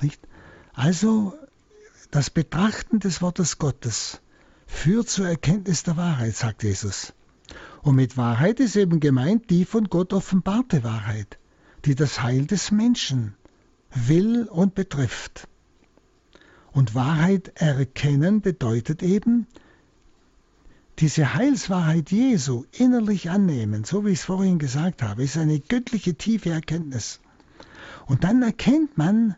[0.00, 0.20] Nicht?
[0.72, 1.34] Also
[2.14, 4.20] das Betrachten des Wortes Gottes
[4.68, 7.12] führt zur Erkenntnis der Wahrheit, sagt Jesus.
[7.82, 11.40] Und mit Wahrheit ist eben gemeint die von Gott offenbarte Wahrheit,
[11.84, 13.34] die das Heil des Menschen
[13.92, 15.48] will und betrifft.
[16.70, 19.48] Und Wahrheit erkennen bedeutet eben,
[21.00, 26.14] diese Heilswahrheit Jesu innerlich annehmen, so wie ich es vorhin gesagt habe, ist eine göttliche
[26.14, 27.18] tiefe Erkenntnis.
[28.06, 29.34] Und dann erkennt man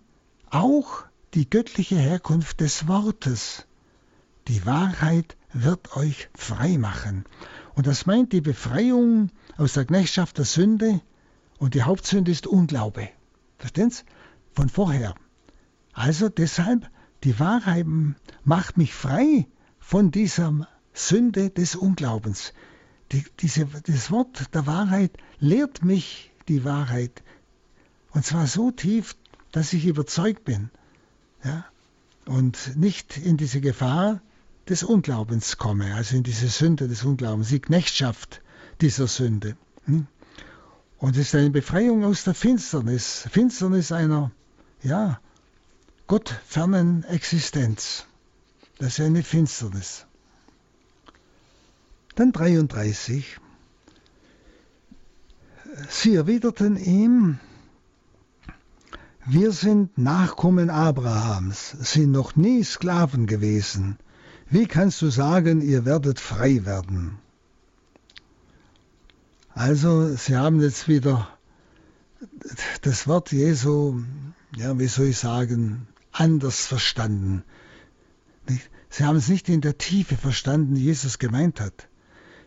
[0.51, 1.06] auch
[1.37, 3.67] die göttliche Herkunft des Wortes.
[4.49, 7.27] Die Wahrheit wird euch frei machen.
[7.75, 11.03] Und das meint die Befreiung aus der Knechtschaft der Sünde.
[11.59, 13.11] Und die Hauptsünde ist Unglaube.
[13.59, 14.05] Verstehen Sie?
[14.55, 15.15] Von vorher.
[15.93, 16.91] Also deshalb,
[17.23, 17.87] die Wahrheit
[18.45, 19.47] macht mich frei
[19.79, 22.55] von dieser Sünde des Unglaubens.
[23.13, 27.23] Die, diese, das Wort der Wahrheit lehrt mich die Wahrheit.
[28.13, 29.17] Und zwar so tief,
[29.53, 30.71] dass ich überzeugt bin
[31.47, 31.65] ja,
[32.27, 34.21] und nicht in diese Gefahr
[34.69, 38.43] des Unglaubens komme, also in diese Sünde des Unglaubens, die Knechtschaft
[38.81, 39.57] dieser Sünde.
[39.85, 40.07] Hm?
[40.99, 44.33] Und es ist eine Befreiung aus der Finsternis, Finsternis einer,
[44.83, 45.21] ja,
[46.07, 48.07] gottfernen Existenz.
[48.79, 50.07] Das ist eine Finsternis.
[52.17, 53.39] Dann 33.
[55.89, 57.39] Sie erwiderten ihm,
[59.29, 63.99] wir sind Nachkommen Abrahams, sind noch nie Sklaven gewesen.
[64.49, 67.19] Wie kannst du sagen, ihr werdet frei werden?
[69.53, 71.29] Also, sie haben jetzt wieder
[72.83, 74.03] das Wort Jesu,
[74.55, 77.43] ja, wie soll ich sagen, anders verstanden.
[78.91, 81.89] Sie haben es nicht in der Tiefe verstanden, die Jesus gemeint hat.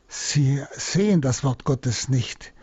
[0.08, 2.54] Sie sehen das Wort Gottes nicht,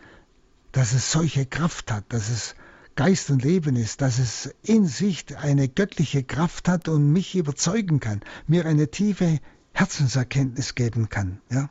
[0.71, 2.55] dass es solche Kraft hat, dass es
[2.97, 7.99] Geist und Leben ist, dass es in sich eine göttliche Kraft hat und mich überzeugen
[7.99, 9.37] kann, mir eine tiefe
[9.71, 11.39] Herzenserkenntnis geben kann.
[11.51, 11.69] Ja?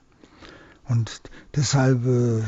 [0.88, 1.22] Und
[1.56, 2.44] deshalb äh,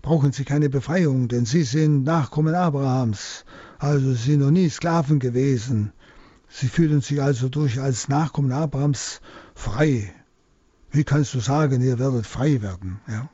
[0.00, 3.44] brauchen sie keine Befreiung, denn sie sind Nachkommen Abrahams,
[3.80, 5.92] also sie sind noch nie Sklaven gewesen.
[6.48, 9.20] Sie fühlen sich also durch als Nachkommen Abrahams
[9.56, 10.14] frei.
[10.92, 13.00] Wie kannst du sagen, ihr werdet frei werden?
[13.08, 13.28] Ja?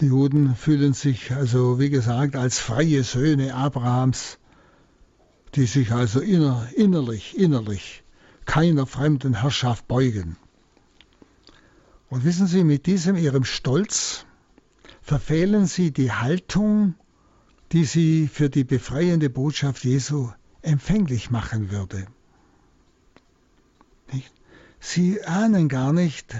[0.00, 4.38] Die Juden fühlen sich also, wie gesagt, als freie Söhne Abrahams,
[5.54, 8.04] die sich also inner, innerlich, innerlich
[8.44, 10.36] keiner fremden Herrschaft beugen.
[12.08, 14.26] Und wissen Sie, mit diesem ihrem Stolz
[15.02, 16.94] verfehlen sie die Haltung,
[17.72, 20.30] die sie für die befreiende Botschaft Jesu
[20.62, 22.06] empfänglich machen würde.
[24.12, 24.32] Nicht?
[24.80, 26.34] Sie ahnen gar nicht,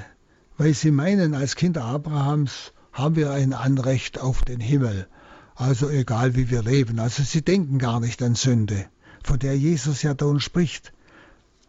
[0.57, 5.07] weil sie meinen, als Kinder Abrahams haben wir ein Anrecht auf den Himmel.
[5.55, 6.99] Also egal wie wir leben.
[6.99, 8.87] Also sie denken gar nicht an Sünde,
[9.23, 10.95] von der Jesus ja da spricht.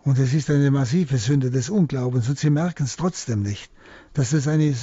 [0.04, 3.70] Und es ist eine massive Sünde des Unglaubens und sie merken es trotzdem nicht,
[4.14, 4.74] dass es eine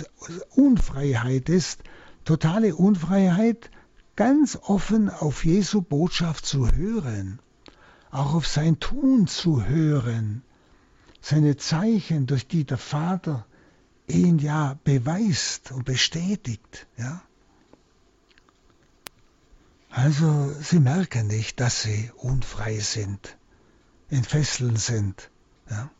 [0.54, 1.80] Unfreiheit ist,
[2.26, 3.70] totale Unfreiheit,
[4.16, 7.38] ganz offen auf Jesu Botschaft zu hören,
[8.10, 10.42] auch auf sein Tun zu hören,
[11.22, 13.46] seine Zeichen, durch die der Vater
[14.06, 16.86] ihn ja beweist und bestätigt.
[16.96, 17.22] Ja?
[19.90, 23.36] Also sie merken nicht, dass sie unfrei sind,
[24.10, 25.30] in Fesseln sind.
[25.70, 25.90] Ja?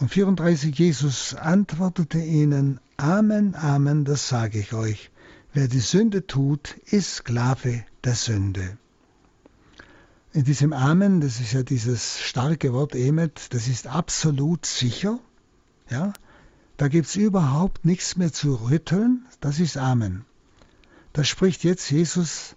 [0.00, 5.10] Und 34 Jesus antwortete ihnen, Amen, Amen, das sage ich euch,
[5.52, 8.76] wer die Sünde tut, ist Sklave der Sünde.
[10.32, 15.18] In diesem Amen, das ist ja dieses starke Wort Emet, das ist absolut sicher,
[15.90, 16.12] ja?
[16.76, 20.24] Da gibt es überhaupt nichts mehr zu rütteln, das ist Amen.
[21.12, 22.54] Da spricht jetzt Jesus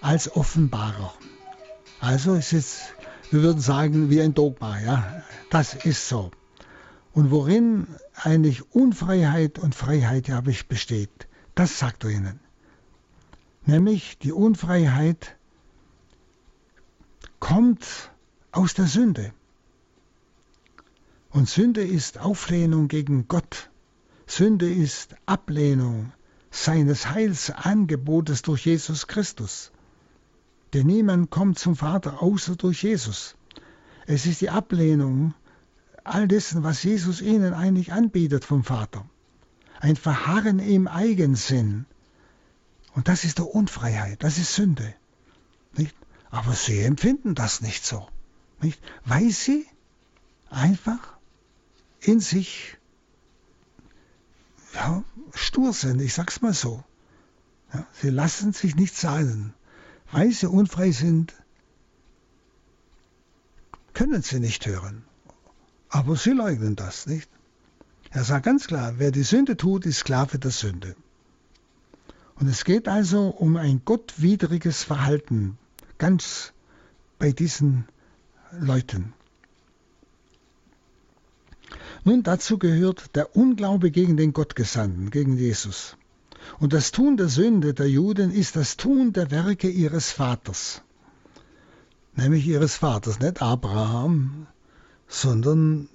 [0.00, 1.12] als Offenbarer.
[2.00, 2.80] Also ist es,
[3.30, 5.22] wir würden sagen, wie ein Dogma, ja.
[5.50, 6.30] Das ist so.
[7.12, 12.40] Und worin eigentlich Unfreiheit und Freiheit ja besteht, das sagt er ihnen.
[13.66, 15.36] Nämlich die Unfreiheit
[17.40, 18.10] kommt
[18.52, 19.32] aus der Sünde.
[21.34, 23.68] Und Sünde ist Auflehnung gegen Gott.
[24.24, 26.12] Sünde ist Ablehnung
[26.52, 29.72] seines Heilsangebotes durch Jesus Christus.
[30.72, 33.34] Denn niemand kommt zum Vater außer durch Jesus.
[34.06, 35.34] Es ist die Ablehnung
[36.04, 39.04] all dessen, was Jesus ihnen eigentlich anbietet vom Vater.
[39.80, 41.84] Ein Verharren im Eigensinn.
[42.92, 44.94] Und das ist der Unfreiheit, das ist Sünde.
[45.76, 45.96] Nicht?
[46.30, 48.06] Aber sie empfinden das nicht so.
[48.60, 48.80] Nicht?
[49.04, 49.66] Weil sie
[50.48, 51.13] einfach
[52.06, 52.76] in sich
[54.74, 56.82] ja, stur sind, ich sag's mal so.
[57.72, 59.54] Ja, sie lassen sich nicht sagen.
[60.10, 61.32] Weil sie unfrei sind,
[63.94, 65.04] können sie nicht hören.
[65.88, 67.28] Aber sie leugnen das nicht.
[68.10, 70.94] Er sagt ganz klar, wer die Sünde tut, ist Sklave der Sünde.
[72.36, 75.56] Und es geht also um ein gottwidriges Verhalten,
[75.98, 76.52] ganz
[77.18, 77.88] bei diesen
[78.52, 79.14] Leuten.
[82.04, 85.96] Nun, dazu gehört der Unglaube gegen den Gottgesandten, gegen Jesus.
[86.58, 90.82] Und das Tun der Sünde der Juden ist das Tun der Werke ihres Vaters.
[92.14, 94.46] Nämlich ihres Vaters, nicht Abraham,
[95.08, 95.88] sondern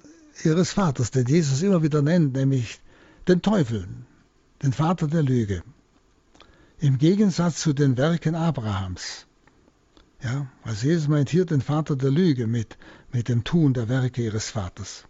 [0.44, 2.80] ihres Vaters, den Jesus immer wieder nennt, nämlich
[3.28, 3.86] den Teufel,
[4.64, 5.62] den Vater der Lüge.
[6.80, 9.26] Im Gegensatz zu den Werken Abrahams.
[10.22, 12.76] Ja, also Jesus meint hier den Vater der Lüge mit,
[13.12, 15.04] mit dem Tun der Werke ihres Vaters.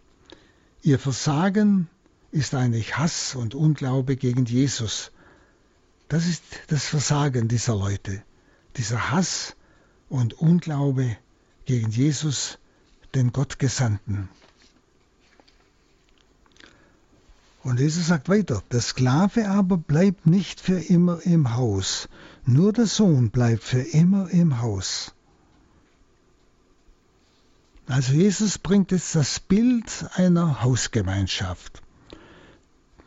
[0.83, 1.87] Ihr Versagen
[2.31, 5.11] ist eigentlich Hass und Unglaube gegen Jesus.
[6.07, 8.23] Das ist das Versagen dieser Leute,
[8.77, 9.55] dieser Hass
[10.09, 11.17] und Unglaube
[11.65, 12.57] gegen Jesus,
[13.13, 14.29] den Gottgesandten.
[17.61, 22.09] Und Jesus sagt weiter, der Sklave aber bleibt nicht für immer im Haus,
[22.43, 25.13] nur der Sohn bleibt für immer im Haus.
[27.91, 31.81] Also Jesus bringt jetzt das Bild einer Hausgemeinschaft.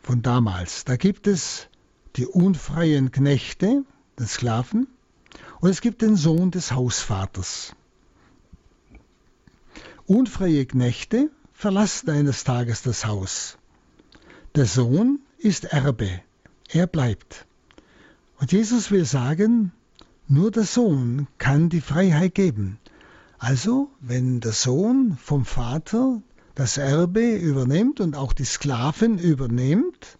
[0.03, 0.85] von damals.
[0.85, 1.69] Da gibt es
[2.17, 3.83] die unfreien Knechte,
[4.19, 4.85] den Sklaven,
[5.59, 7.75] und es gibt den Sohn des Hausvaters.
[10.05, 13.57] Unfreie Knechte verlassen eines Tages das Haus.
[14.53, 16.21] Der Sohn ist Erbe,
[16.69, 17.47] er bleibt.
[18.39, 19.71] Und Jesus will sagen,
[20.27, 22.77] nur der Sohn kann die Freiheit geben.
[23.37, 26.21] Also, wenn der Sohn vom Vater
[26.55, 30.17] das Erbe übernimmt und auch die Sklaven übernimmt,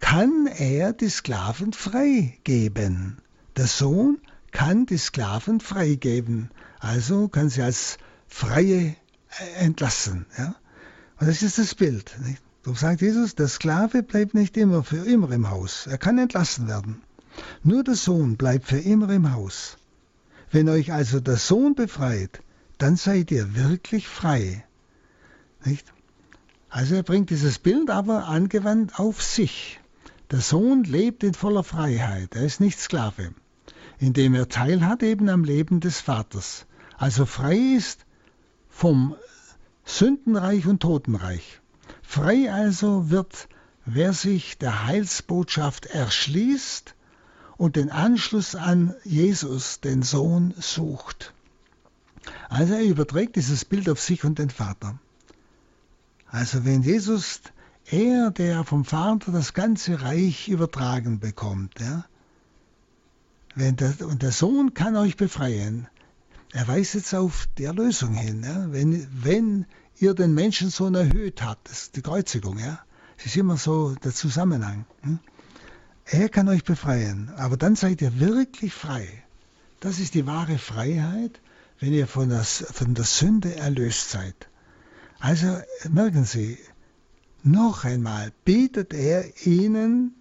[0.00, 3.18] kann er die Sklaven freigeben.
[3.56, 4.18] Der Sohn
[4.50, 6.50] kann die Sklaven freigeben.
[6.80, 7.96] Also kann sie als
[8.28, 8.94] Freie
[9.58, 10.26] entlassen.
[10.36, 10.54] Ja?
[11.18, 12.14] Und das ist das Bild.
[12.24, 12.42] Nicht?
[12.62, 15.86] Darum sagt Jesus, der Sklave bleibt nicht immer für immer im Haus.
[15.86, 17.02] Er kann entlassen werden.
[17.64, 19.78] Nur der Sohn bleibt für immer im Haus.
[20.52, 22.42] Wenn euch also der Sohn befreit,
[22.76, 24.66] dann seid ihr wirklich frei.
[25.64, 25.90] Nicht?
[26.68, 29.80] Also er bringt dieses Bild aber angewandt auf sich.
[30.30, 33.32] Der Sohn lebt in voller Freiheit, er ist nicht Sklave,
[33.98, 36.66] indem er teilhat eben am Leben des Vaters,
[36.98, 38.04] also frei ist
[38.68, 39.16] vom
[39.84, 41.60] Sündenreich und Totenreich.
[42.02, 43.48] Frei also wird,
[43.86, 46.94] wer sich der Heilsbotschaft erschließt
[47.62, 51.32] und den Anschluss an Jesus, den Sohn, sucht.
[52.48, 54.98] Also er überträgt dieses Bild auf sich und den Vater.
[56.26, 57.40] Also wenn Jesus,
[57.88, 62.04] er, der vom Vater das ganze Reich übertragen bekommt, ja,
[63.54, 65.86] wenn der, und der Sohn kann euch befreien,
[66.52, 68.42] er weist jetzt auf die Erlösung hin.
[68.42, 69.66] Ja, wenn, wenn
[69.98, 72.80] ihr den Menschensohn erhöht habt, das ist die Kreuzigung, ja,
[73.18, 74.84] das ist immer so der Zusammenhang.
[75.02, 75.20] Hm?
[76.04, 79.06] Er kann euch befreien, aber dann seid ihr wirklich frei.
[79.80, 81.40] Das ist die wahre Freiheit,
[81.80, 84.48] wenn ihr von, das, von der Sünde erlöst seid.
[85.18, 86.58] Also merken Sie,
[87.42, 90.14] noch einmal bietet er ihnen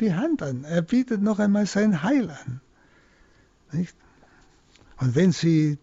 [0.00, 0.64] die Hand an.
[0.64, 2.60] Er bietet noch einmal sein Heil an.
[3.72, 3.94] Nicht?
[4.98, 5.78] Und wenn Sie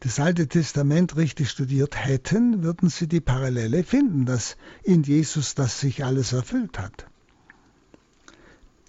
[0.00, 5.80] das Alte Testament richtig studiert hätten, würden Sie die Parallele finden, dass in Jesus das
[5.80, 7.06] sich alles erfüllt hat.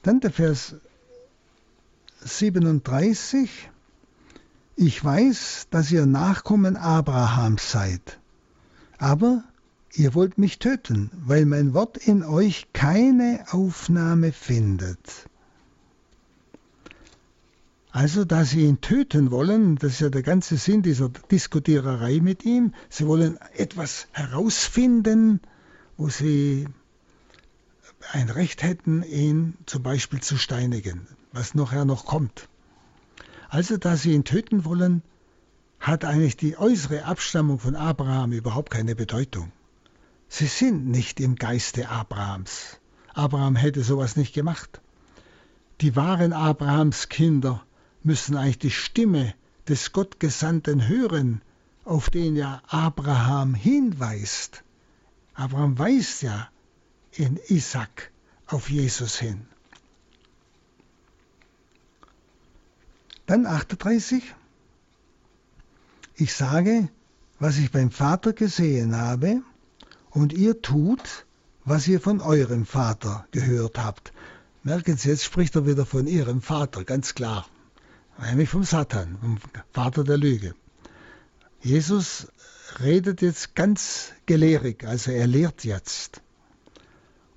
[0.03, 0.75] Dann der Vers
[2.21, 3.69] 37.
[4.75, 8.19] Ich weiß, dass ihr Nachkommen Abrahams seid
[9.01, 9.43] aber
[9.93, 15.27] ihr wollt mich töten, weil mein Wort in euch keine Aufnahme findet.
[17.91, 22.45] Also, da sie ihn töten wollen, das ist ja der ganze Sinn dieser Diskutiererei mit
[22.45, 25.41] ihm, sie wollen etwas herausfinden,
[25.97, 26.67] wo sie
[28.11, 32.49] ein Recht hätten, ihn zum Beispiel zu steinigen, was nachher noch kommt.
[33.49, 35.03] Also, da sie ihn töten wollen,
[35.79, 39.51] hat eigentlich die äußere Abstammung von Abraham überhaupt keine Bedeutung.
[40.29, 42.79] Sie sind nicht im Geiste Abrahams.
[43.13, 44.79] Abraham hätte sowas nicht gemacht.
[45.81, 47.63] Die wahren Abrahams Kinder
[48.03, 49.33] müssen eigentlich die Stimme
[49.67, 51.41] des Gottgesandten hören,
[51.83, 54.63] auf den ja Abraham hinweist.
[55.33, 56.47] Abraham weist ja
[57.13, 58.11] in Isaac
[58.47, 59.45] auf Jesus hin.
[63.25, 64.23] Dann 38.
[66.15, 66.89] Ich sage,
[67.39, 69.41] was ich beim Vater gesehen habe,
[70.11, 71.25] und ihr tut,
[71.63, 74.11] was ihr von eurem Vater gehört habt.
[74.63, 77.47] Merken Sie, jetzt spricht er wieder von ihrem Vater, ganz klar.
[78.21, 79.37] Nämlich vom Satan, vom
[79.71, 80.53] Vater der Lüge.
[81.61, 82.27] Jesus
[82.79, 86.21] redet jetzt ganz gelehrig, also er lehrt jetzt.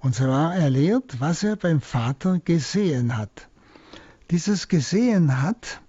[0.05, 3.49] Und zwar er lehrt, was er beim Vater gesehen hat.
[4.31, 5.81] Dieses gesehen hat,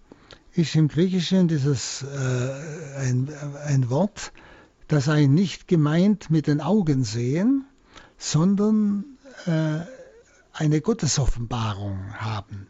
[0.53, 3.29] ist im Griechischen dieses äh, ein,
[3.65, 4.31] ein Wort,
[4.87, 7.65] das ein nicht gemeint mit den Augen sehen,
[8.17, 9.03] sondern
[9.47, 9.81] äh,
[10.53, 12.67] eine Gottesoffenbarung haben.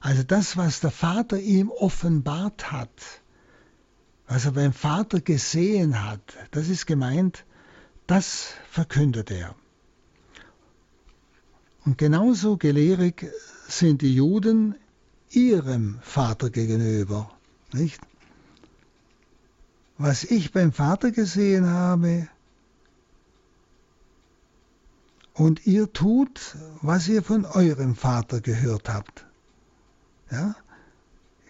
[0.00, 3.02] Also das, was der Vater ihm offenbart hat,
[4.28, 6.22] was er beim Vater gesehen hat,
[6.52, 7.44] das ist gemeint,
[8.06, 9.54] das verkündet er.
[11.86, 13.32] Und genauso gelehrig
[13.68, 14.74] sind die Juden
[15.30, 17.30] ihrem Vater gegenüber.
[17.72, 18.00] Nicht?
[19.96, 22.28] Was ich beim Vater gesehen habe,
[25.32, 29.26] und ihr tut, was ihr von eurem Vater gehört habt.
[30.30, 30.56] Ja?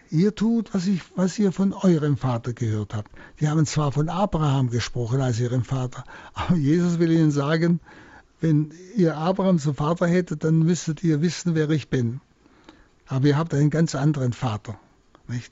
[0.09, 3.11] Ihr tut, was, ich, was ihr von eurem Vater gehört habt.
[3.39, 7.79] Die haben zwar von Abraham gesprochen als ihrem Vater, aber Jesus will ihnen sagen,
[8.39, 12.21] wenn ihr Abraham zum Vater hättet, dann müsstet ihr wissen, wer ich bin.
[13.07, 14.79] Aber ihr habt einen ganz anderen Vater.
[15.27, 15.51] Nicht?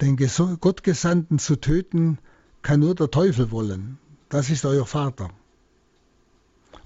[0.00, 0.16] Den
[0.60, 2.18] Gottgesandten zu töten,
[2.62, 3.98] kann nur der Teufel wollen.
[4.28, 5.30] Das ist euer Vater.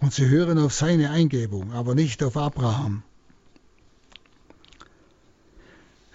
[0.00, 3.02] Und sie hören auf seine Eingebung, aber nicht auf Abraham.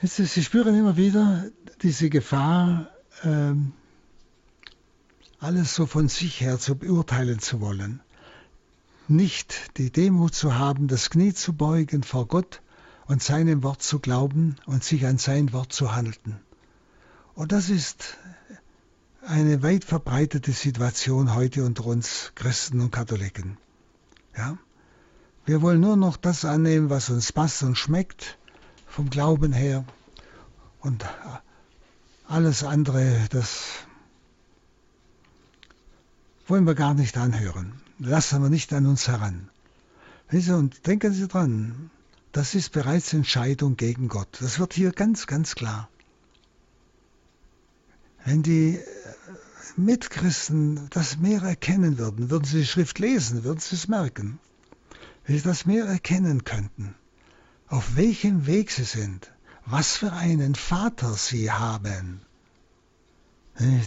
[0.02, 1.46] Sie spüren immer wieder
[1.82, 2.90] diese Gefahr,
[3.24, 3.74] ähm,
[5.40, 8.02] alles so von sich her zu beurteilen zu wollen.
[9.08, 12.62] Nicht die Demut zu haben, das Knie zu beugen vor Gott
[13.08, 16.40] und seinem Wort zu glauben und sich an sein Wort zu halten.
[17.34, 18.18] Und das ist
[19.26, 23.58] eine weit verbreitete Situation heute unter uns Christen und Katholiken.
[24.38, 24.58] Ja?
[25.46, 28.38] Wir wollen nur noch das annehmen, was uns passt und schmeckt,
[28.86, 29.86] vom Glauben her.
[30.82, 31.06] Und
[32.28, 33.66] alles andere, das
[36.50, 37.74] wollen wir gar nicht anhören.
[38.00, 39.50] Lassen wir nicht an uns heran.
[40.32, 41.90] Und denken Sie dran,
[42.32, 44.38] das ist bereits Entscheidung gegen Gott.
[44.40, 45.90] Das wird hier ganz, ganz klar.
[48.26, 48.80] Wenn die
[49.76, 54.40] Mitchristen das mehr erkennen würden, würden sie die Schrift lesen, würden sie es merken.
[55.26, 56.96] Wenn sie das mehr erkennen könnten,
[57.68, 59.32] auf welchem Weg sie sind,
[59.66, 62.22] was für einen Vater sie haben.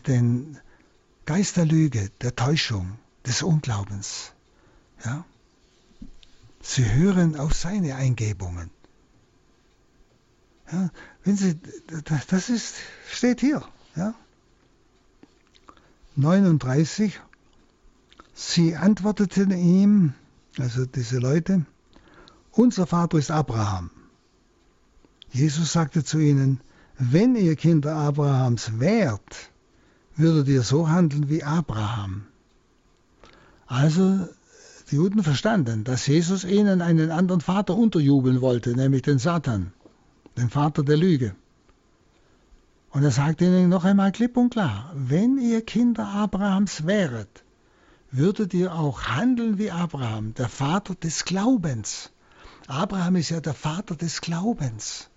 [0.07, 0.59] Den
[1.27, 4.33] Geist der Lüge, der Täuschung, des Unglaubens.
[5.05, 5.25] Ja?
[6.61, 8.71] Sie hören auf seine Eingebungen.
[10.71, 10.91] Ja,
[11.25, 11.59] wenn Sie,
[12.29, 12.77] das ist,
[13.11, 13.63] steht hier.
[13.95, 14.15] Ja?
[16.17, 17.21] 39.
[18.35, 20.15] Sie antworteten ihm,
[20.59, 21.65] also diese Leute,
[22.51, 23.91] unser Vater ist Abraham.
[25.31, 26.61] Jesus sagte zu ihnen,
[26.99, 29.52] wenn ihr Kinder Abrahams wärt,
[30.17, 32.27] würdet ihr so handeln wie Abraham.
[33.67, 34.29] Also
[34.91, 39.73] die Juden verstanden, dass Jesus ihnen einen anderen Vater unterjubeln wollte, nämlich den Satan,
[40.37, 41.35] den Vater der Lüge.
[42.91, 47.43] Und er sagt ihnen noch einmal klipp und klar, wenn ihr Kinder Abrahams wäret,
[48.11, 52.11] würdet ihr auch handeln wie Abraham, der Vater des Glaubens.
[52.67, 55.09] Abraham ist ja der Vater des Glaubens.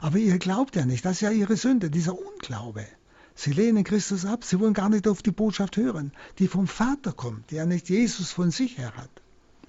[0.00, 2.86] Aber ihr glaubt ja nicht, das ist ja ihre Sünde, dieser Unglaube.
[3.34, 7.12] Sie lehnen Christus ab, sie wollen gar nicht auf die Botschaft hören, die vom Vater
[7.12, 9.10] kommt, die ja nicht Jesus von sich her hat.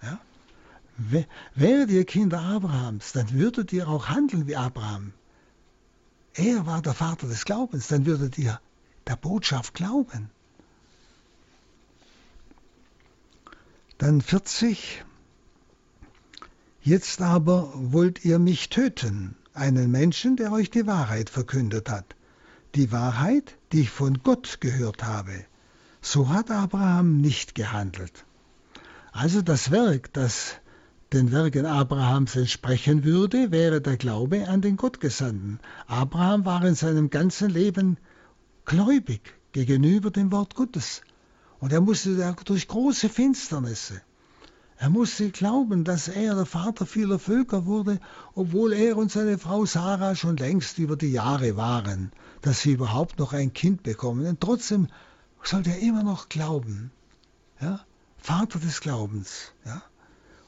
[0.02, 0.20] Ja?
[1.56, 5.14] Wäret ihr Kinder Abrahams, dann würdet ihr auch handeln wie Abraham.
[6.34, 8.60] Er war der Vater des Glaubens, dann würdet ihr
[9.08, 10.30] der Botschaft glauben.
[13.98, 15.04] Dann 40.
[16.84, 22.16] Jetzt aber wollt ihr mich töten, einen Menschen, der euch die Wahrheit verkündet hat.
[22.76, 25.46] Die Wahrheit, die ich von Gott gehört habe.
[26.02, 28.26] So hat Abraham nicht gehandelt.
[29.12, 30.56] Also das Werk, das
[31.12, 35.60] den Werken Abrahams entsprechen würde, wäre der Glaube an den Gottgesandten.
[35.86, 37.98] Abraham war in seinem ganzen Leben
[38.64, 41.02] gläubig gegenüber dem Wort Gottes.
[41.60, 44.02] Und er musste durch große Finsternisse,
[44.82, 48.00] er musste glauben, dass er der Vater vieler Völker wurde,
[48.34, 52.12] obwohl er und seine Frau Sarah schon längst über die Jahre waren,
[52.42, 54.26] dass sie überhaupt noch ein Kind bekommen.
[54.26, 54.88] Und trotzdem
[55.44, 56.90] sollte er immer noch glauben.
[57.62, 57.82] Ja?
[58.18, 59.52] Vater des Glaubens.
[59.66, 59.84] Ja?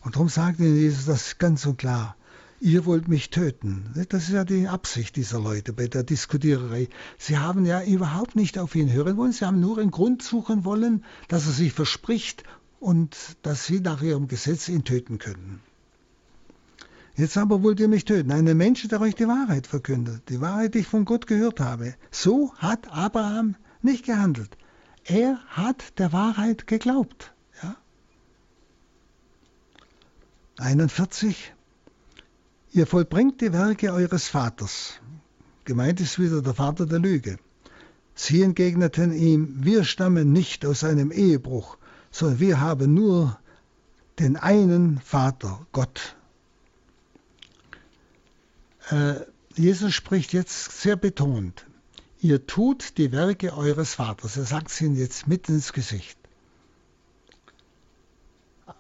[0.01, 2.15] Und darum sagt ihnen Jesus das ganz und klar.
[2.59, 3.91] Ihr wollt mich töten.
[4.09, 6.89] Das ist ja die Absicht dieser Leute bei der Diskutiererei.
[7.19, 9.31] Sie haben ja überhaupt nicht auf ihn hören wollen.
[9.31, 12.43] Sie haben nur einen Grund suchen wollen, dass er sich verspricht
[12.83, 15.61] und dass sie nach ihrem Gesetz ihn töten können.
[17.15, 20.73] Jetzt aber wollt ihr mich töten, einen Menschen, der euch die Wahrheit verkündet, die Wahrheit,
[20.73, 21.95] die ich von Gott gehört habe.
[22.11, 24.57] So hat Abraham nicht gehandelt.
[25.05, 27.33] Er hat der Wahrheit geglaubt.
[30.57, 31.53] 41.
[32.73, 34.99] Ihr vollbringt die Werke eures Vaters.
[35.65, 37.37] Gemeint ist wieder der Vater der Lüge.
[38.13, 41.77] Sie entgegneten ihm, wir stammen nicht aus einem Ehebruch,
[42.13, 43.37] sondern wir haben nur
[44.19, 46.15] den einen Vater, Gott.
[48.89, 49.15] Äh,
[49.55, 51.65] Jesus spricht jetzt sehr betont,
[52.19, 54.37] ihr tut die Werke eures Vaters.
[54.37, 56.17] Er sagt es ihnen jetzt mitten ins Gesicht.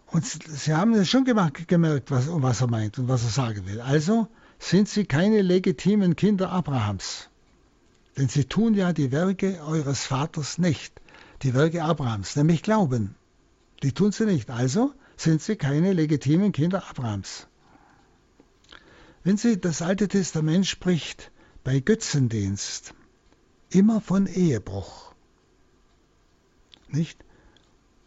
[0.07, 3.81] Und sie haben es schon gemerkt, was, was er meint und was er sagen will.
[3.81, 4.27] Also
[4.59, 7.29] sind sie keine legitimen Kinder Abrahams.
[8.15, 11.01] Denn sie tun ja die Werke eures Vaters nicht.
[11.41, 13.15] Die Werke Abrahams, nämlich Glauben.
[13.83, 14.49] Die tun sie nicht.
[14.49, 17.47] Also sind sie keine legitimen Kinder Abrahams.
[19.23, 21.31] Wenn sie das Alte Testament spricht
[21.63, 22.93] bei Götzendienst,
[23.69, 25.13] immer von Ehebruch.
[26.89, 27.23] Nicht?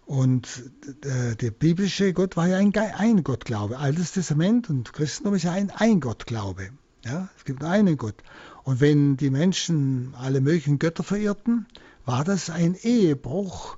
[0.07, 0.71] Und
[1.03, 3.79] der, der, biblische Gott war ja ein, ein Gottglaube.
[3.79, 6.71] Altes Testament und Christentum ist ja ein Eingottglaube.
[7.05, 8.17] Ja, es gibt nur einen Gott.
[8.63, 11.67] Und wenn die Menschen alle möglichen Götter verirrten,
[12.05, 13.77] war das ein Ehebruch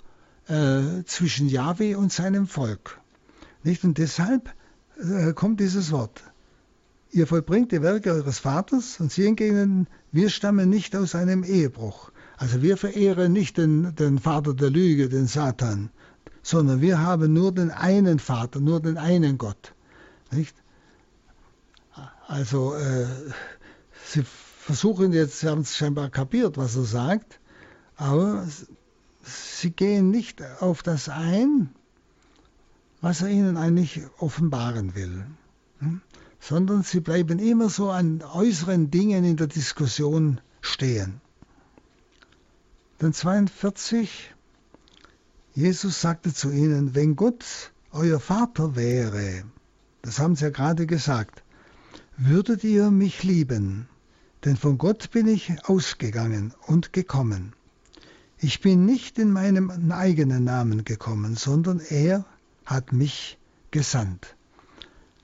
[0.48, 3.00] äh, zwischen Yahweh und seinem Volk.
[3.62, 3.84] Nicht?
[3.84, 4.52] Und deshalb
[4.98, 6.22] äh, kommt dieses Wort.
[7.10, 12.10] Ihr vollbringt die Werke eures Vaters und sie hingegen, wir stammen nicht aus einem Ehebruch.
[12.36, 15.90] Also wir verehren nicht den, den Vater der Lüge, den Satan,
[16.42, 19.74] sondern wir haben nur den einen Vater, nur den einen Gott.
[20.30, 20.54] Nicht?
[22.26, 23.06] Also äh,
[24.04, 27.40] sie versuchen jetzt, sie haben es scheinbar kapiert, was er sagt,
[27.96, 28.46] aber
[29.22, 31.70] sie gehen nicht auf das ein,
[33.00, 35.26] was er ihnen eigentlich offenbaren will,
[35.78, 36.00] hm?
[36.40, 41.20] sondern sie bleiben immer so an äußeren Dingen in der Diskussion stehen.
[42.98, 44.34] Dann 42,
[45.54, 49.44] Jesus sagte zu ihnen, wenn Gott euer Vater wäre,
[50.02, 51.42] das haben sie ja gerade gesagt,
[52.16, 53.88] würdet ihr mich lieben,
[54.44, 57.52] denn von Gott bin ich ausgegangen und gekommen.
[58.40, 62.24] Ich bin nicht in meinem eigenen Namen gekommen, sondern er
[62.64, 63.36] hat mich
[63.72, 64.36] gesandt.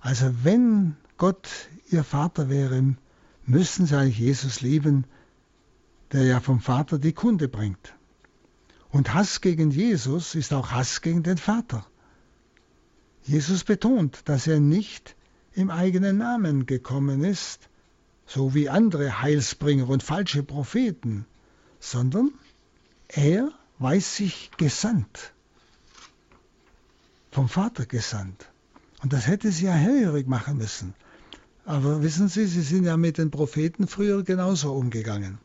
[0.00, 1.48] Also wenn Gott
[1.90, 2.96] ihr Vater wäre,
[3.46, 5.04] müssten sie eigentlich Jesus lieben,
[6.10, 7.94] der ja vom Vater die Kunde bringt.
[8.90, 11.86] Und Hass gegen Jesus ist auch Hass gegen den Vater.
[13.22, 15.16] Jesus betont, dass er nicht
[15.52, 17.68] im eigenen Namen gekommen ist,
[18.26, 21.26] so wie andere Heilsbringer und falsche Propheten,
[21.78, 22.32] sondern
[23.16, 25.32] er weiß sich gesandt,
[27.30, 28.50] vom Vater gesandt.
[29.02, 30.94] Und das hätte sie ja hellhörig machen müssen.
[31.66, 35.38] Aber wissen Sie, Sie sind ja mit den Propheten früher genauso umgegangen,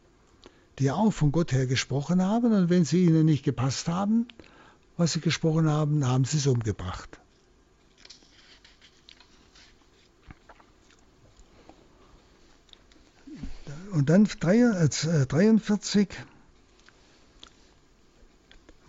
[0.77, 4.27] die ja auch von Gott her gesprochen haben und wenn sie ihnen nicht gepasst haben,
[4.97, 7.19] was sie gesprochen haben, haben sie es umgebracht.
[13.91, 16.09] Und dann 43.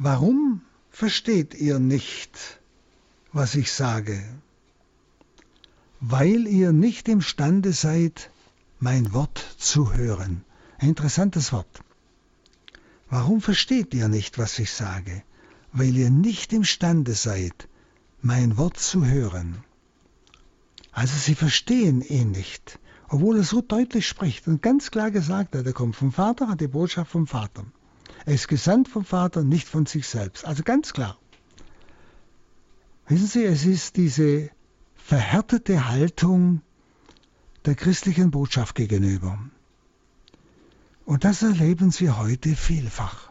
[0.02, 2.32] Warum versteht ihr nicht,
[3.32, 4.18] was ich sage?
[6.00, 8.30] Weil ihr nicht imstande seid,
[8.78, 10.42] mein Wort zu hören.
[10.78, 11.84] Ein interessantes Wort.
[13.10, 15.22] Warum versteht ihr nicht, was ich sage?
[15.72, 17.68] Weil ihr nicht imstande seid,
[18.22, 19.62] mein Wort zu hören.
[20.92, 22.80] Also sie verstehen ihn nicht
[23.12, 26.60] obwohl er so deutlich spricht und ganz klar gesagt hat, er kommt vom Vater, hat
[26.60, 27.64] die Botschaft vom Vater.
[28.26, 30.44] Er ist gesandt vom Vater, nicht von sich selbst.
[30.44, 31.18] Also ganz klar.
[33.08, 34.50] Wissen Sie, es ist diese
[34.94, 36.62] verhärtete Haltung
[37.64, 39.38] der christlichen Botschaft gegenüber.
[41.04, 43.30] Und das erleben Sie heute vielfach.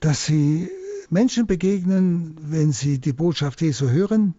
[0.00, 0.70] Dass Sie
[1.12, 4.34] Menschen begegnen, wenn sie die Botschaft Jesu hören,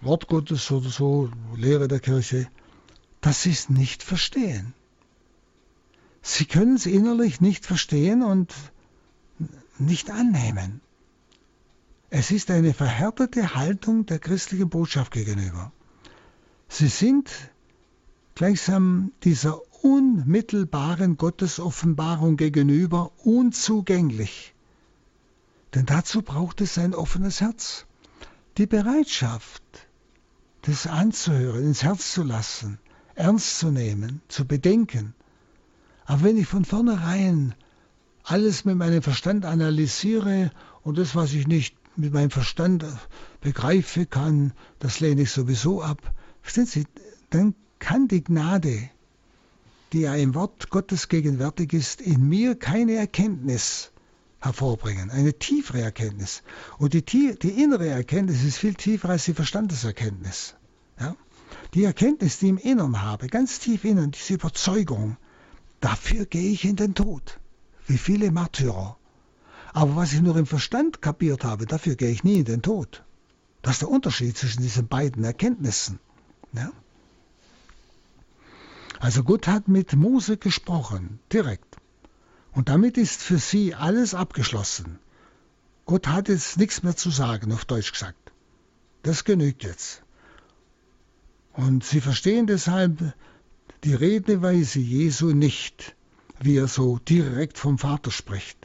[0.00, 2.48] Wort Gottes oder so, Lehre der Kirche,
[3.20, 4.72] dass sie es nicht verstehen.
[6.22, 8.54] Sie können es innerlich nicht verstehen und
[9.78, 10.80] nicht annehmen.
[12.10, 15.72] Es ist eine verhärtete Haltung der christlichen Botschaft gegenüber.
[16.68, 17.30] Sie sind
[18.34, 24.54] gleichsam dieser unmittelbaren Gottesoffenbarung gegenüber unzugänglich.
[25.74, 27.86] Denn dazu braucht es ein offenes Herz
[28.58, 29.62] die Bereitschaft,
[30.62, 32.78] das anzuhören, ins Herz zu lassen,
[33.14, 35.14] ernst zu nehmen, zu bedenken.
[36.04, 37.54] Aber wenn ich von vornherein
[38.24, 40.50] alles mit meinem Verstand analysiere
[40.82, 42.84] und das, was ich nicht mit meinem Verstand
[43.40, 46.12] begreife kann, das lehne ich sowieso ab.
[46.40, 46.86] Verstehen Sie,
[47.30, 48.90] dann kann die Gnade,
[49.92, 53.92] die ja im Wort Gottes gegenwärtig ist, in mir keine Erkenntnis
[54.40, 56.42] hervorbringen, eine tiefere Erkenntnis.
[56.78, 60.54] Und die, die innere Erkenntnis ist viel tiefer als die Verstandeserkenntnis.
[60.98, 61.14] Ja?
[61.74, 65.16] Die Erkenntnis, die ich im Innern habe, ganz tief innen, diese Überzeugung,
[65.82, 67.38] dafür gehe ich in den Tod.
[67.86, 68.96] Wie viele Märtyrer.
[69.74, 73.04] Aber was ich nur im Verstand kapiert habe, dafür gehe ich nie in den Tod.
[73.60, 75.98] Das ist der Unterschied zwischen diesen beiden Erkenntnissen.
[76.52, 76.72] Ja?
[79.00, 81.76] Also Gott hat mit Mose gesprochen, direkt.
[82.52, 84.98] Und damit ist für sie alles abgeschlossen.
[85.86, 88.32] Gott hat jetzt nichts mehr zu sagen, auf Deutsch gesagt.
[89.02, 90.02] Das genügt jetzt.
[91.54, 93.14] Und sie verstehen deshalb
[93.84, 95.96] die Redeweise Jesu nicht,
[96.40, 98.58] wie er so direkt vom Vater spricht.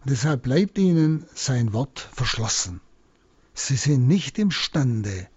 [0.00, 2.80] Und deshalb bleibt ihnen sein Wort verschlossen.
[3.54, 5.28] Sie sind nicht imstande,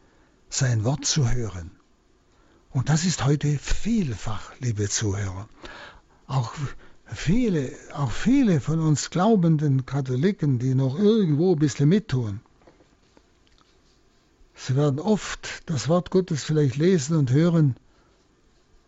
[0.50, 1.72] sein Wort zu hören.
[2.72, 5.48] Und das ist heute vielfach, liebe Zuhörer.
[6.28, 6.54] Auch
[7.06, 12.42] viele, auch viele von uns glaubenden Katholiken, die noch irgendwo ein bisschen mittun,
[14.56, 17.76] Sie werden oft das Wort Gottes vielleicht lesen und hören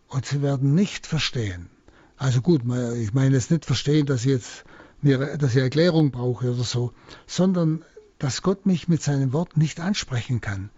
[0.08, 1.70] und sie werden nicht verstehen.
[2.16, 2.62] Also gut,
[2.96, 4.64] ich meine jetzt nicht verstehen, dass ich jetzt
[5.00, 6.92] mir, dass ich Erklärung brauche oder so,
[7.26, 7.84] sondern
[8.18, 10.70] dass Gott mich mit seinem Wort nicht ansprechen kann.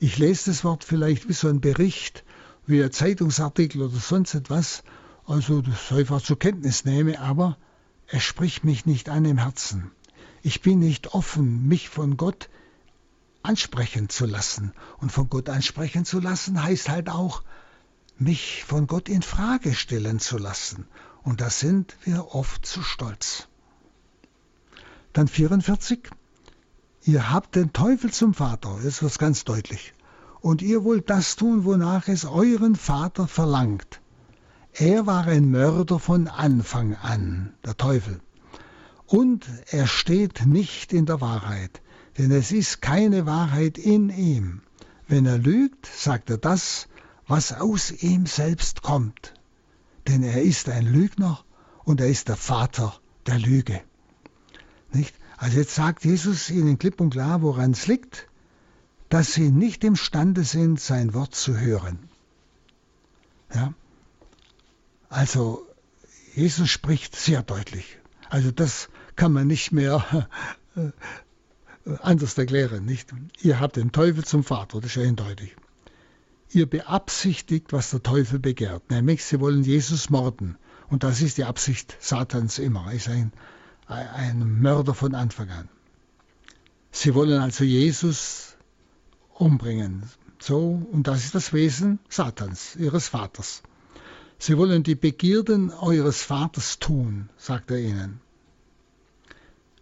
[0.00, 2.24] Ich lese das Wort vielleicht wie so ein Bericht,
[2.66, 4.82] wie ein Zeitungsartikel oder sonst etwas,
[5.26, 7.56] also das einfach zur Kenntnis nehme, aber
[8.08, 9.92] es spricht mich nicht an im Herzen.
[10.42, 12.48] Ich bin nicht offen, mich von Gott
[13.42, 14.72] ansprechen zu lassen.
[14.98, 17.42] Und von Gott ansprechen zu lassen heißt halt auch,
[18.20, 20.86] mich von Gott in Frage stellen zu lassen.
[21.22, 23.48] Und da sind wir oft zu stolz.
[25.12, 26.10] Dann 44.
[27.04, 29.94] Ihr habt den Teufel zum Vater, jetzt wird ganz deutlich.
[30.40, 34.00] Und ihr wollt das tun, wonach es euren Vater verlangt.
[34.72, 38.20] Er war ein Mörder von Anfang an, der Teufel.
[39.06, 41.82] Und er steht nicht in der Wahrheit,
[42.16, 44.62] denn es ist keine Wahrheit in ihm.
[45.08, 46.86] Wenn er lügt, sagt er das,
[47.30, 49.34] was aus ihm selbst kommt.
[50.08, 51.44] Denn er ist ein Lügner
[51.84, 53.80] und er ist der Vater der Lüge.
[54.92, 55.14] Nicht?
[55.36, 58.26] Also jetzt sagt Jesus ihnen klipp und klar, woran es liegt,
[59.10, 62.00] dass sie nicht imstande sind, sein Wort zu hören.
[63.54, 63.74] Ja?
[65.08, 65.64] Also
[66.34, 67.98] Jesus spricht sehr deutlich.
[68.28, 70.28] Also das kann man nicht mehr
[70.74, 70.90] äh,
[72.02, 72.84] anders erklären.
[72.84, 73.14] Nicht?
[73.40, 75.54] Ihr habt den Teufel zum Vater, das ist ja eindeutig.
[76.52, 80.56] Ihr beabsichtigt, was der Teufel begehrt, nämlich sie wollen Jesus morden.
[80.88, 82.86] Und das ist die Absicht Satans immer.
[82.86, 83.32] Er ist ein,
[83.86, 85.68] ein Mörder von Anfang an.
[86.90, 88.56] Sie wollen also Jesus
[89.34, 90.02] umbringen.
[90.40, 93.62] So, und das ist das Wesen Satans, ihres Vaters.
[94.38, 98.20] Sie wollen die Begierden eures Vaters tun, sagt er ihnen.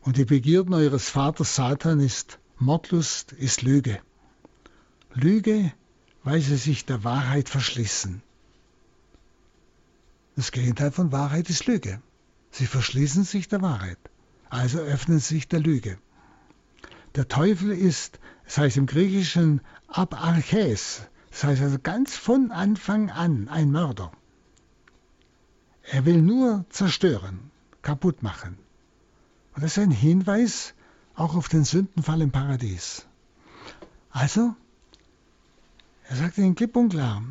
[0.03, 4.01] Und die Begierden eures Vaters Satan ist Mordlust, ist Lüge.
[5.15, 5.73] Lüge,
[6.29, 8.21] weil sie sich der Wahrheit verschließen.
[10.37, 12.03] Das Gegenteil von Wahrheit ist Lüge.
[12.51, 13.97] Sie verschließen sich der Wahrheit,
[14.51, 15.97] also öffnen sich der Lüge.
[17.15, 21.01] Der Teufel ist, das heißt im Griechischen Abarches,
[21.31, 24.13] das heißt also ganz von Anfang an ein Mörder.
[25.83, 27.51] Er will nur zerstören,
[27.81, 28.59] kaputt machen.
[29.55, 30.75] Und das ist ein Hinweis
[31.15, 33.07] auch auf den Sündenfall im Paradies.
[34.11, 34.55] Also,
[36.09, 37.23] er sagt ihnen klipp und klar,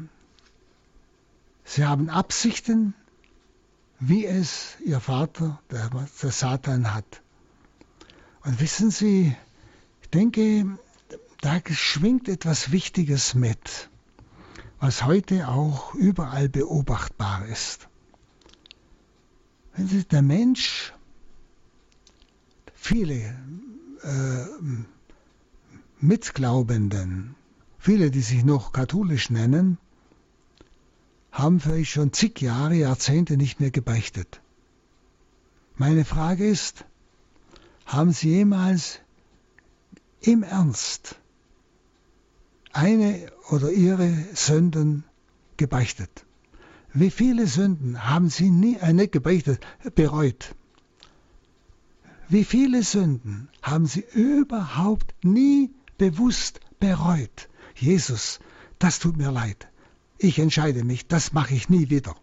[1.66, 2.94] sie haben Absichten,
[4.00, 7.22] wie es ihr Vater, der, der Satan, hat.
[8.44, 9.36] Und wissen Sie,
[10.02, 10.78] ich denke,
[11.42, 13.90] da schwingt etwas Wichtiges mit,
[14.80, 17.88] was heute auch überall beobachtbar ist.
[19.76, 20.94] Wenn Sie, der Mensch
[22.76, 23.36] viele
[24.04, 24.46] äh,
[26.00, 27.36] Mitglaubenden,
[27.88, 29.78] viele, die sich noch katholisch nennen,
[31.32, 34.42] haben vielleicht schon zig Jahre, Jahrzehnte nicht mehr gebeichtet.
[35.78, 36.84] Meine Frage ist,
[37.86, 39.00] haben Sie jemals
[40.20, 41.16] im Ernst
[42.74, 45.06] eine oder Ihre Sünden
[45.56, 46.26] gebeichtet?
[46.94, 49.66] Wie viele Sünden haben Sie nie, äh, nicht gebeichtet,
[49.96, 50.56] bereut?
[52.28, 57.48] Wie viele Sünden haben sie überhaupt nie bewusst bereut?
[57.82, 58.40] Jesus,
[58.80, 59.68] das tut mir leid.
[60.18, 62.16] Ich entscheide mich, das mache ich nie wieder.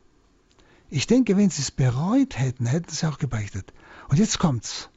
[0.90, 3.72] Ich denke, wenn sie es bereut hätten, hätten sie auch gebeichtet.
[4.08, 4.90] Und jetzt kommt's.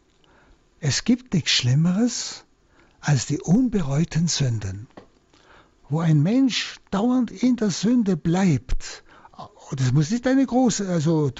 [0.79, 2.45] Es gibt nichts Schlimmeres
[2.99, 4.87] als die unbereuten Sünden.
[5.89, 9.03] Wo ein Mensch dauernd in der Sünde bleibt,
[9.71, 11.31] das muss nicht eine große, also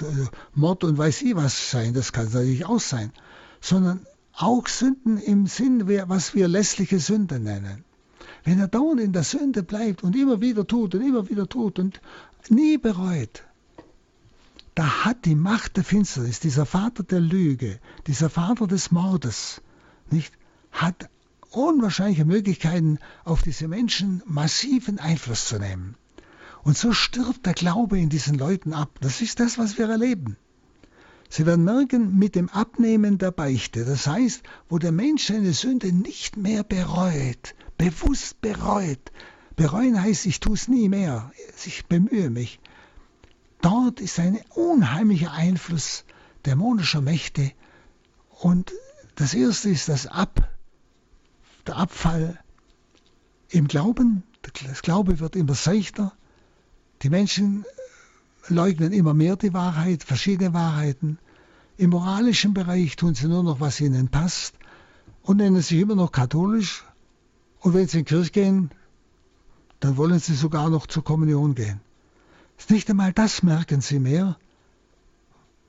[0.54, 3.12] Mord und weiß ich was sein, das kann natürlich auch sein,
[3.60, 7.84] sondern auch Sünden im Sinn, was wir lässliche Sünde nennen.
[8.48, 11.78] Wenn er dauernd in der Sünde bleibt und immer wieder tut und immer wieder tut
[11.78, 12.00] und
[12.48, 13.44] nie bereut,
[14.74, 19.60] da hat die Macht der Finsternis, dieser Vater der Lüge, dieser Vater des Mordes,
[20.10, 20.32] nicht,
[20.72, 21.10] hat
[21.50, 25.94] unwahrscheinliche Möglichkeiten, auf diese Menschen massiven Einfluss zu nehmen.
[26.62, 28.96] Und so stirbt der Glaube in diesen Leuten ab.
[29.02, 30.38] Das ist das, was wir erleben.
[31.28, 35.92] Sie werden merken, mit dem Abnehmen der Beichte, das heißt, wo der Mensch seine Sünde
[35.92, 39.12] nicht mehr bereut, bewusst bereut.
[39.56, 41.32] Bereuen heißt, ich tue es nie mehr,
[41.64, 42.60] ich bemühe mich.
[43.60, 46.04] Dort ist ein unheimlicher Einfluss
[46.44, 47.52] dämonischer Mächte.
[48.28, 48.72] Und
[49.16, 50.48] das erste ist das Ab,
[51.66, 52.38] der Abfall
[53.48, 54.22] im Glauben.
[54.66, 56.12] Das Glaube wird immer seichter.
[57.02, 57.64] Die Menschen
[58.48, 61.18] leugnen immer mehr die Wahrheit, verschiedene Wahrheiten.
[61.76, 64.54] Im moralischen Bereich tun sie nur noch, was ihnen passt
[65.22, 66.84] und nennen sich immer noch katholisch
[67.60, 68.70] Und wenn sie in die Kirche gehen,
[69.80, 71.80] dann wollen sie sogar noch zur Kommunion gehen.
[72.68, 74.36] Nicht einmal das merken sie mehr,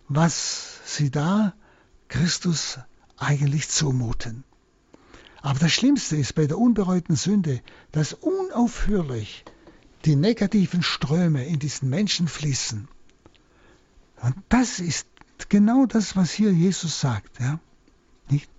[0.08, 1.54] was sie da
[2.08, 2.80] Christus
[3.18, 4.44] eigentlich zumuten.
[5.42, 7.62] Aber das Schlimmste ist bei der unbereuten Sünde,
[7.92, 9.46] dass unaufhörlich
[10.06, 12.88] die negativen Ströme in diesen Menschen fließen.
[14.22, 15.08] Und das ist
[15.48, 17.40] genau das, was hier Jesus sagt.
[17.40, 17.60] Ja?
[18.30, 18.50] Nicht?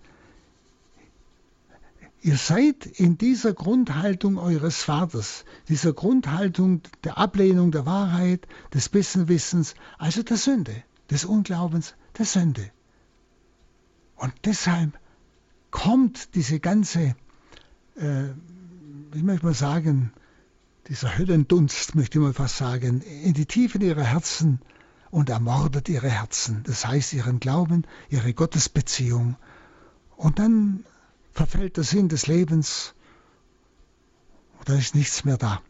[2.22, 9.74] Ihr seid in dieser Grundhaltung eures Vaters, dieser Grundhaltung der Ablehnung der Wahrheit, des Besserwissens,
[9.96, 12.70] also der Sünde, des Unglaubens, der Sünde.
[14.16, 14.98] Und deshalb
[15.70, 17.14] kommt diese ganze,
[17.96, 18.24] äh,
[19.12, 20.12] wie möchte man sagen,
[20.88, 24.60] dieser Höllendunst, möchte ich mal fast sagen, in die Tiefen ihrer Herzen
[25.10, 29.36] und ermordet ihre Herzen, das heißt ihren Glauben, ihre Gottesbeziehung.
[30.16, 30.84] Und dann
[31.40, 32.94] verfällt der Sinn des Lebens
[34.66, 35.62] dann ist nichts mehr da.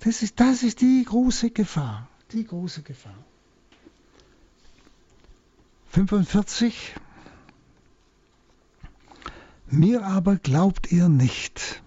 [0.00, 3.24] Das ist, das ist die große Gefahr, die große Gefahr.
[5.88, 6.94] 45
[9.68, 11.82] mir aber glaubt ihr nicht,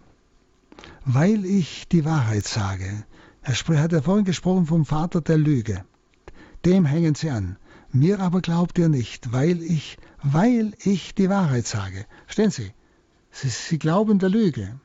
[1.05, 3.05] weil ich die Wahrheit sage.
[3.43, 5.85] Er hat ja vorhin gesprochen vom Vater der Lüge.
[6.65, 7.57] Dem hängen sie an.
[7.95, 12.05] Mir aber glaubt ihr nicht, weil ich, weil ich die Wahrheit sage.
[12.25, 12.71] Verstehen Sie?
[13.31, 14.79] Sie, sie glauben der Lüge.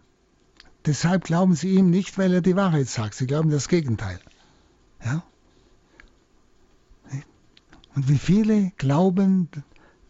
[0.86, 3.14] Deshalb glauben sie ihm nicht, weil er die Wahrheit sagt.
[3.14, 4.18] Sie glauben das Gegenteil.
[5.04, 5.22] Ja?
[7.94, 9.48] Und wie viele glauben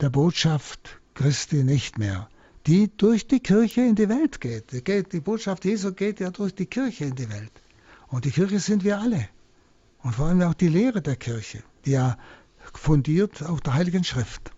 [0.00, 2.28] der Botschaft Christi nicht mehr?
[2.66, 4.72] die durch die Kirche in die Welt geht.
[5.12, 7.52] Die Botschaft Jesu geht ja durch die Kirche in die Welt.
[8.08, 9.28] Und die Kirche sind wir alle.
[10.02, 12.16] Und vor allem auch die Lehre der Kirche, die ja
[12.78, 14.52] fundiert auf der Heiligen Schrift.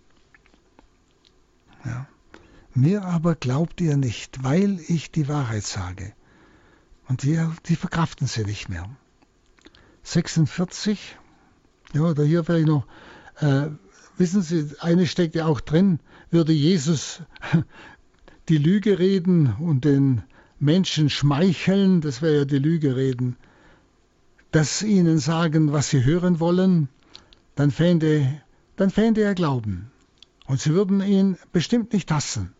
[1.85, 2.07] Ja.
[2.73, 6.13] Mir aber glaubt ihr nicht, weil ich die Wahrheit sage.
[7.07, 8.89] Und die, die verkraften sie nicht mehr.
[10.03, 11.17] 46,
[11.93, 12.85] ja, oder hier vielleicht noch,
[13.39, 13.67] äh,
[14.17, 15.99] wissen Sie, eine steckt ja auch drin,
[16.31, 17.21] würde Jesus
[18.49, 20.23] die Lüge reden und den
[20.59, 23.37] Menschen schmeicheln, das wäre ja die Lüge reden,
[24.51, 26.89] dass ihnen sagen, was sie hören wollen,
[27.55, 28.41] dann fände,
[28.75, 29.91] dann fände er Glauben.
[30.45, 32.53] Und sie würden ihn bestimmt nicht hassen.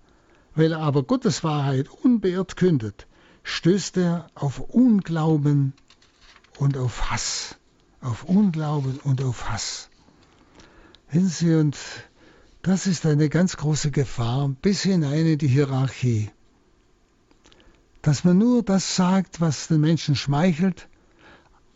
[0.55, 3.07] Weil er aber Gottes Wahrheit unbeirrt kündet,
[3.43, 5.73] stößt er auf Unglauben
[6.57, 7.57] und auf Hass.
[8.01, 9.89] Auf Unglauben und auf Hass.
[11.09, 11.77] Wissen Sie, und
[12.61, 16.31] das ist eine ganz große Gefahr bis hinein in die Hierarchie.
[18.01, 20.87] Dass man nur das sagt, was den Menschen schmeichelt,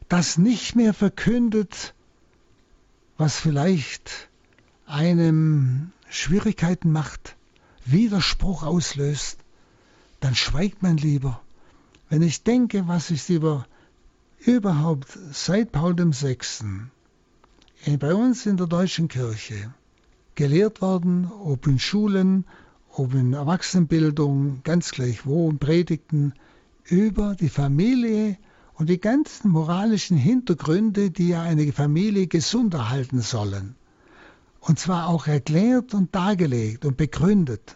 [0.10, 1.94] das nicht mehr verkündet,
[3.18, 4.30] was vielleicht
[4.86, 7.36] einem Schwierigkeiten macht,
[7.86, 9.40] Widerspruch auslöst,
[10.20, 11.42] dann schweigt man lieber.
[12.10, 13.68] Wenn ich denke, was ist über,
[14.40, 16.38] überhaupt seit Paul VI.
[17.98, 19.74] bei uns in der deutschen Kirche
[20.36, 22.46] gelehrt worden, ob in Schulen,
[22.92, 26.34] ob in Erwachsenenbildung, ganz gleich wo, in Predigten,
[26.86, 28.38] über die Familie
[28.78, 33.76] und die ganzen moralischen Hintergründe, die ja eine Familie gesund erhalten sollen.
[34.60, 37.76] Und zwar auch erklärt und dargelegt und begründet.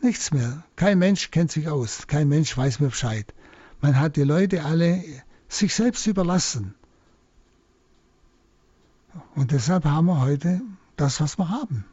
[0.00, 0.62] Nichts mehr.
[0.76, 2.06] Kein Mensch kennt sich aus.
[2.06, 3.34] Kein Mensch weiß mehr Bescheid.
[3.80, 5.02] Man hat die Leute alle
[5.48, 6.74] sich selbst überlassen.
[9.34, 10.60] Und deshalb haben wir heute
[10.96, 11.84] das, was wir haben.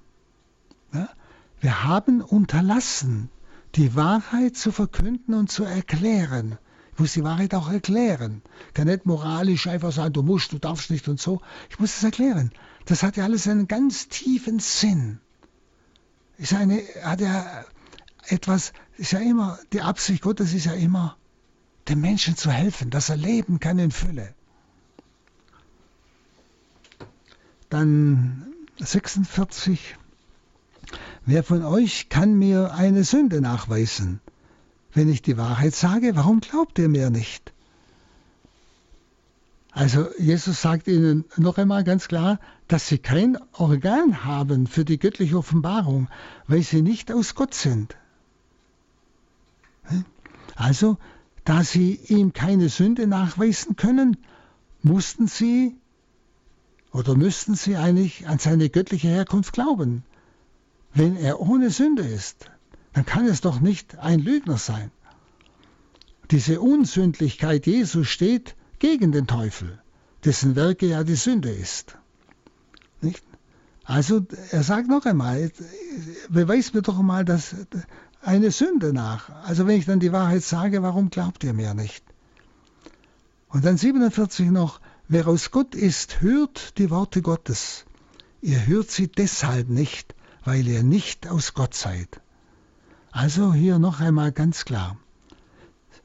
[1.60, 3.30] Wir haben unterlassen,
[3.74, 6.60] die Wahrheit zu verkünden und zu erklären.
[6.98, 8.42] Muss die Wahrheit auch erklären.
[8.74, 11.42] Kann nicht moralisch einfach sagen, du musst, du darfst nicht und so.
[11.70, 12.52] Ich muss es erklären.
[12.86, 15.20] Das hat ja alles einen ganz tiefen Sinn.
[16.38, 17.66] Ist eine, hat ja
[18.28, 21.18] etwas, ist ja immer, die Absicht Gottes ist ja immer,
[21.88, 24.34] dem Menschen zu helfen, dass er leben kann in Fülle.
[27.70, 29.98] Dann 46.
[31.26, 34.22] Wer von euch kann mir eine Sünde nachweisen?
[34.98, 37.54] Wenn ich die Wahrheit sage, warum glaubt ihr mir nicht?
[39.70, 44.98] Also Jesus sagt ihnen noch einmal ganz klar, dass sie kein Organ haben für die
[44.98, 46.08] göttliche Offenbarung,
[46.48, 47.96] weil sie nicht aus Gott sind.
[50.56, 50.98] Also,
[51.46, 54.18] da sie ihm keine Sünde nachweisen können,
[54.82, 55.76] mussten sie
[56.92, 60.02] oder müssten sie eigentlich an seine göttliche Herkunft glauben?
[60.96, 62.50] Wenn er ohne Sünde ist,
[62.98, 64.90] dann kann es doch nicht ein Lügner sein.
[66.32, 69.80] Diese Unsündlichkeit Jesu steht gegen den Teufel,
[70.26, 71.96] dessen Werke ja die Sünde ist.
[73.00, 73.24] Nicht?
[73.84, 75.52] Also er sagt noch einmal,
[76.30, 77.56] beweis mir doch mal, dass
[78.24, 79.30] eine Sünde nach.
[79.44, 82.04] Also wenn ich dann die Wahrheit sage, warum glaubt ihr mir nicht?
[83.50, 87.86] Und dann 47 noch, wer aus Gott ist, hört die Worte Gottes.
[88.42, 92.22] Ihr hört sie deshalb nicht, weil ihr nicht aus Gott seid.
[93.18, 94.96] Also hier noch einmal ganz klar.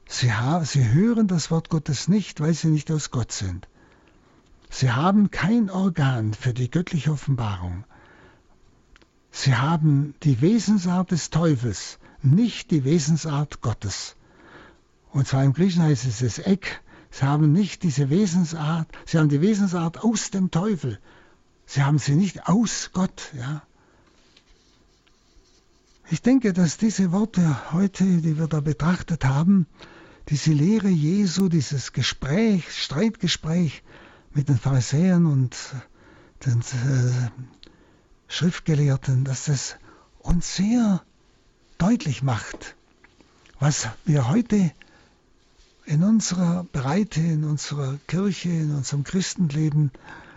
[0.07, 0.31] Sie,
[0.63, 3.67] sie hören das Wort Gottes nicht, weil sie nicht aus Gott sind.
[4.71, 7.83] Sie haben kein Organ für die göttliche Offenbarung.
[9.29, 14.15] Sie haben die Wesensart des Teufels, nicht die Wesensart Gottes.
[15.11, 16.81] Und zwar im Griechischen heißt es das Eck.
[17.11, 20.97] Sie haben nicht diese Wesensart, sie haben die Wesensart aus dem Teufel.
[21.67, 23.61] Sie haben sie nicht aus Gott, ja.
[26.13, 29.65] Ich denke, dass diese Worte heute, die wir da betrachtet haben,
[30.29, 33.81] diese Lehre Jesu, dieses Gespräch, Streitgespräch
[34.31, 35.57] mit den Pharisäern und
[36.45, 37.31] den äh,
[38.27, 39.77] Schriftgelehrten, dass das
[40.19, 41.01] uns sehr
[41.79, 42.75] deutlich macht,
[43.59, 44.71] was wir heute
[45.85, 49.89] in unserer Breite, in unserer Kirche, in unserem Christenleben,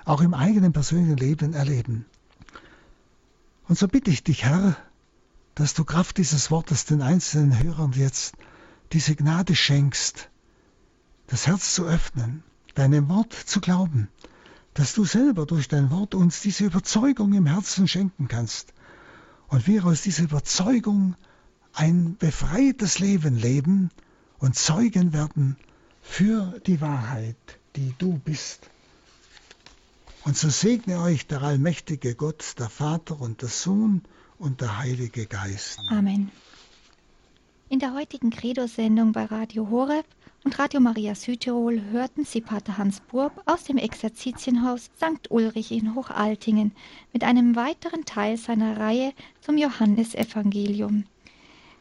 [0.07, 2.07] auch im eigenen persönlichen Leben erleben.
[3.69, 4.75] Und so bitte ich dich, Herr,
[5.57, 8.35] dass du Kraft dieses Wortes den einzelnen Hörern jetzt
[8.93, 10.29] diese Gnade schenkst,
[11.29, 12.45] das Herz zu öffnen,
[12.75, 14.09] deinem Wort zu glauben,
[14.75, 18.75] dass du selber durch dein Wort uns diese Überzeugung im Herzen schenken kannst
[19.49, 21.17] und wir aus dieser Überzeugung
[21.73, 23.91] ein befreites Leben leben
[24.39, 25.57] und Zeugen werden
[26.03, 28.69] für die Wahrheit, die du bist.
[30.25, 34.03] Und so segne euch der allmächtige Gott, der Vater und der Sohn
[34.39, 35.81] und der Heilige Geist.
[35.91, 36.31] Amen.
[37.69, 40.07] In der heutigen Credo-Sendung bei Radio Horeb
[40.45, 45.31] und Radio Maria Südtirol hörten Sie Pater Hans Burb aus dem Exerzitienhaus St.
[45.31, 46.73] Ulrich in Hochaltingen
[47.13, 51.05] mit einem weiteren Teil seiner Reihe zum Johannesevangelium.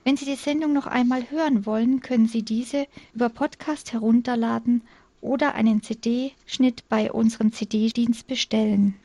[0.03, 4.81] Wenn Sie die Sendung noch einmal hören wollen, können Sie diese über Podcast herunterladen
[5.21, 8.95] oder einen CD-Schnitt bei unserem CD-Dienst bestellen.